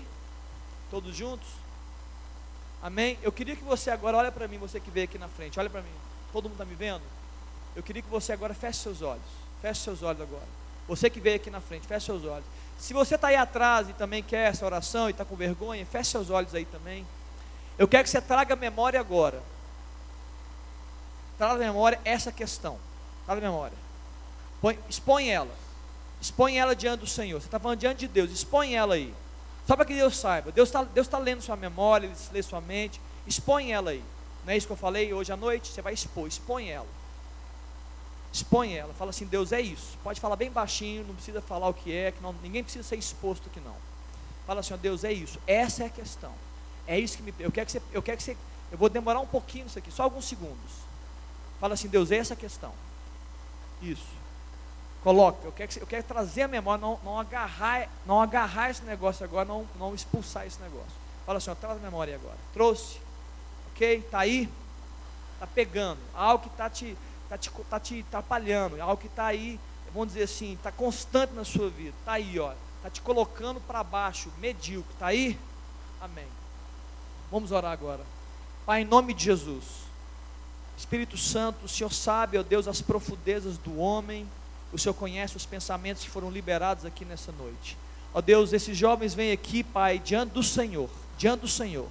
[0.91, 1.47] Todos juntos?
[2.83, 3.17] Amém?
[3.23, 5.71] Eu queria que você agora, olha para mim, você que veio aqui na frente, olha
[5.71, 5.95] para mim.
[6.33, 7.03] Todo mundo está me vendo?
[7.77, 9.23] Eu queria que você agora feche seus olhos.
[9.63, 10.49] Feche seus olhos agora.
[10.89, 12.45] Você que veio aqui na frente, feche seus olhos.
[12.77, 16.11] Se você está aí atrás e também quer essa oração e está com vergonha, feche
[16.11, 17.07] seus olhos aí também.
[17.79, 19.41] Eu quero que você traga a memória agora.
[21.39, 22.81] Traga a memória essa questão.
[23.25, 23.86] Traga a memória.
[24.67, 25.55] Põe, expõe ela.
[26.21, 27.41] Expõe ela diante do Senhor.
[27.41, 28.33] Você está falando diante de Deus.
[28.33, 29.15] Expõe ela aí.
[29.65, 30.51] Só para que Deus saiba.
[30.51, 33.01] Deus está Deus tá lendo sua memória, Ele lê sua mente.
[33.29, 34.03] Expõe ela aí.
[34.45, 35.69] Não é isso que eu falei hoje à noite?
[35.69, 36.27] Você vai expor.
[36.27, 36.89] Expõe ela.
[38.33, 38.93] Expõe ela.
[38.95, 39.97] Fala assim: Deus é isso.
[40.03, 41.05] Pode falar bem baixinho.
[41.07, 42.11] Não precisa falar o que é.
[42.11, 43.77] Que não, ninguém precisa ser exposto que não.
[44.49, 45.39] Fala assim: Deus é isso.
[45.47, 46.33] Essa é a questão.
[46.89, 47.33] É isso que me.
[47.39, 47.83] Eu quero que você.
[47.93, 48.37] Eu quero que você.
[48.73, 49.93] Eu vou demorar um pouquinho nisso aqui.
[49.93, 50.73] Só alguns segundos.
[51.61, 52.73] Fala assim: Deus é essa a questão.
[53.81, 54.26] Isso.
[55.07, 59.25] Coloca, eu quero, eu quero trazer a memória, não, não, agarrar, não agarrar esse negócio
[59.25, 60.91] agora, não, não expulsar esse negócio.
[61.25, 62.37] Fala assim, ó, traz a memória agora.
[62.53, 62.99] Trouxe,
[63.71, 63.99] ok?
[63.99, 64.49] Está aí?
[65.35, 66.01] Está pegando.
[66.13, 66.99] Algo que está te,
[67.29, 69.61] tá te, tá te atrapalhando, algo que está aí,
[69.95, 71.95] vamos dizer assim, está constante na sua vida.
[72.01, 72.53] Está aí, ó.
[72.79, 74.93] Está te colocando para baixo, medíocre.
[74.93, 75.39] Está aí?
[76.01, 76.27] Amém.
[77.31, 78.05] Vamos orar agora.
[78.67, 79.87] Pai, em nome de Jesus.
[80.77, 84.29] Espírito Santo, o Senhor sabe, ó Deus, as profundezas do homem
[84.77, 87.77] o Senhor conhece os pensamentos que foram liberados aqui nessa noite.
[88.13, 91.89] Ó Deus, esses jovens vêm aqui, Pai, diante do Senhor, diante do Senhor.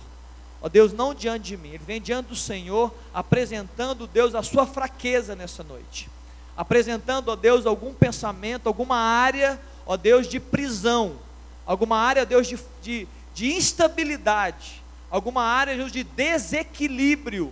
[0.61, 4.65] Ó Deus, não diante de mim, ele vem diante do Senhor, apresentando, Deus, a sua
[4.65, 6.09] fraqueza nessa noite.
[6.55, 11.17] Apresentando, ó Deus, algum pensamento, alguma área, ó Deus, de prisão,
[11.65, 17.51] alguma área, Deus, de, de, de instabilidade, alguma área, Deus, de desequilíbrio,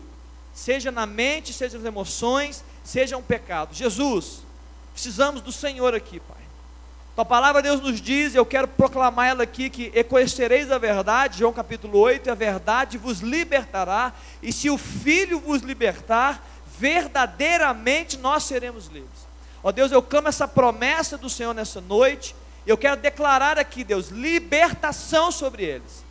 [0.53, 3.73] seja na mente, seja nas emoções, seja um pecado.
[3.73, 4.43] Jesus,
[4.93, 6.43] Precisamos do Senhor aqui, Pai.
[7.15, 11.53] Tua palavra, Deus nos diz, eu quero proclamar ela aqui, que conhecereis a verdade, João
[11.53, 16.43] capítulo 8, e a verdade vos libertará, e se o Filho vos libertar,
[16.79, 19.27] verdadeiramente nós seremos livres.
[19.63, 22.35] Ó Deus, eu clamo essa promessa do Senhor nessa noite,
[22.65, 26.03] e eu quero declarar aqui, Deus, libertação sobre eles.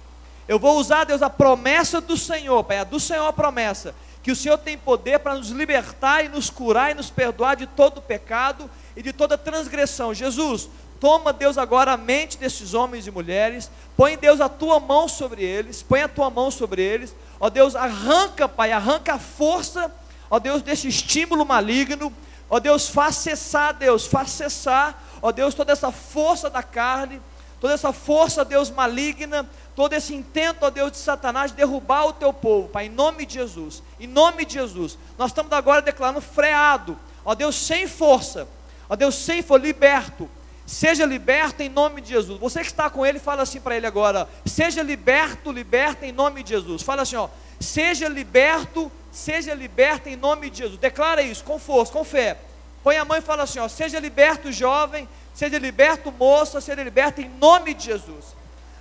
[0.47, 3.93] Eu vou usar, Deus, a promessa do Senhor, Pai, a do Senhor a promessa,
[4.23, 7.67] que o Senhor tem poder para nos libertar e nos curar e nos perdoar de
[7.67, 10.15] todo pecado e de toda transgressão.
[10.15, 10.69] Jesus,
[11.01, 15.43] toma, Deus, agora a mente desses homens e mulheres, põe, Deus, a tua mão sobre
[15.43, 19.93] eles, põe a tua mão sobre eles, ó Deus, arranca, Pai, arranca a força,
[20.31, 22.13] ó Deus, desse estímulo maligno,
[22.49, 27.21] ó Deus, faz cessar, Deus, faz cessar, ó Deus, toda essa força da carne,
[27.63, 32.13] toda essa força, Deus, maligna, todo esse intento, ó Deus, de Satanás de derrubar o
[32.13, 36.21] teu povo, Pai, em nome de Jesus, em nome de Jesus, nós estamos agora declarando
[36.21, 38.49] freado, ó Deus, sem força,
[38.91, 40.29] ó Deus, sem força, liberto,
[40.67, 42.41] seja liberto em nome de Jesus.
[42.41, 46.43] Você que está com ele, fala assim para ele agora: seja liberto, liberta em nome
[46.43, 46.83] de Jesus.
[46.83, 47.29] Fala assim, ó,
[47.61, 50.81] seja liberto, seja liberta em nome de Jesus.
[50.81, 52.39] Declara isso com força, com fé.
[52.83, 57.21] Põe a mão e fala assim, ó, seja liberto, jovem, seja liberto, moça, seja liberto
[57.21, 58.37] em nome de Jesus.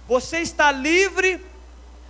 [0.07, 1.43] Você está livre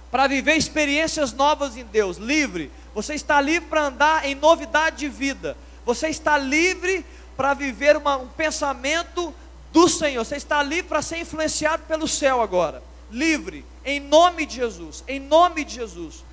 [0.09, 2.71] para viver experiências novas em Deus, livre.
[2.93, 5.55] Você está livre para andar em novidade de vida.
[5.85, 7.05] Você está livre
[7.37, 9.33] para viver uma, um pensamento
[9.71, 10.23] do Senhor.
[10.23, 12.83] Você está livre para ser influenciado pelo céu agora.
[13.09, 15.03] Livre, em nome de Jesus.
[15.07, 16.23] Em nome de Jesus.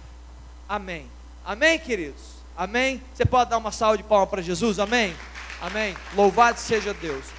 [0.68, 1.06] Amém.
[1.44, 2.38] Amém, queridos?
[2.56, 3.00] Amém?
[3.14, 4.78] Você pode dar uma salva de palmas para Jesus?
[4.78, 5.16] Amém?
[5.60, 5.96] Amém.
[6.14, 7.37] Louvado seja Deus.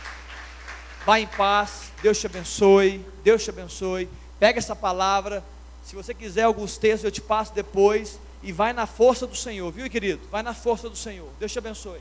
[1.10, 1.92] Vá em paz.
[2.04, 3.04] Deus te abençoe.
[3.24, 4.08] Deus te abençoe.
[4.40, 5.44] Pega essa palavra.
[5.84, 8.20] Se você quiser alguns textos, eu te passo depois.
[8.44, 10.22] E vai na força do Senhor, viu, querido?
[10.30, 11.28] Vai na força do Senhor.
[11.40, 12.00] Deus te abençoe.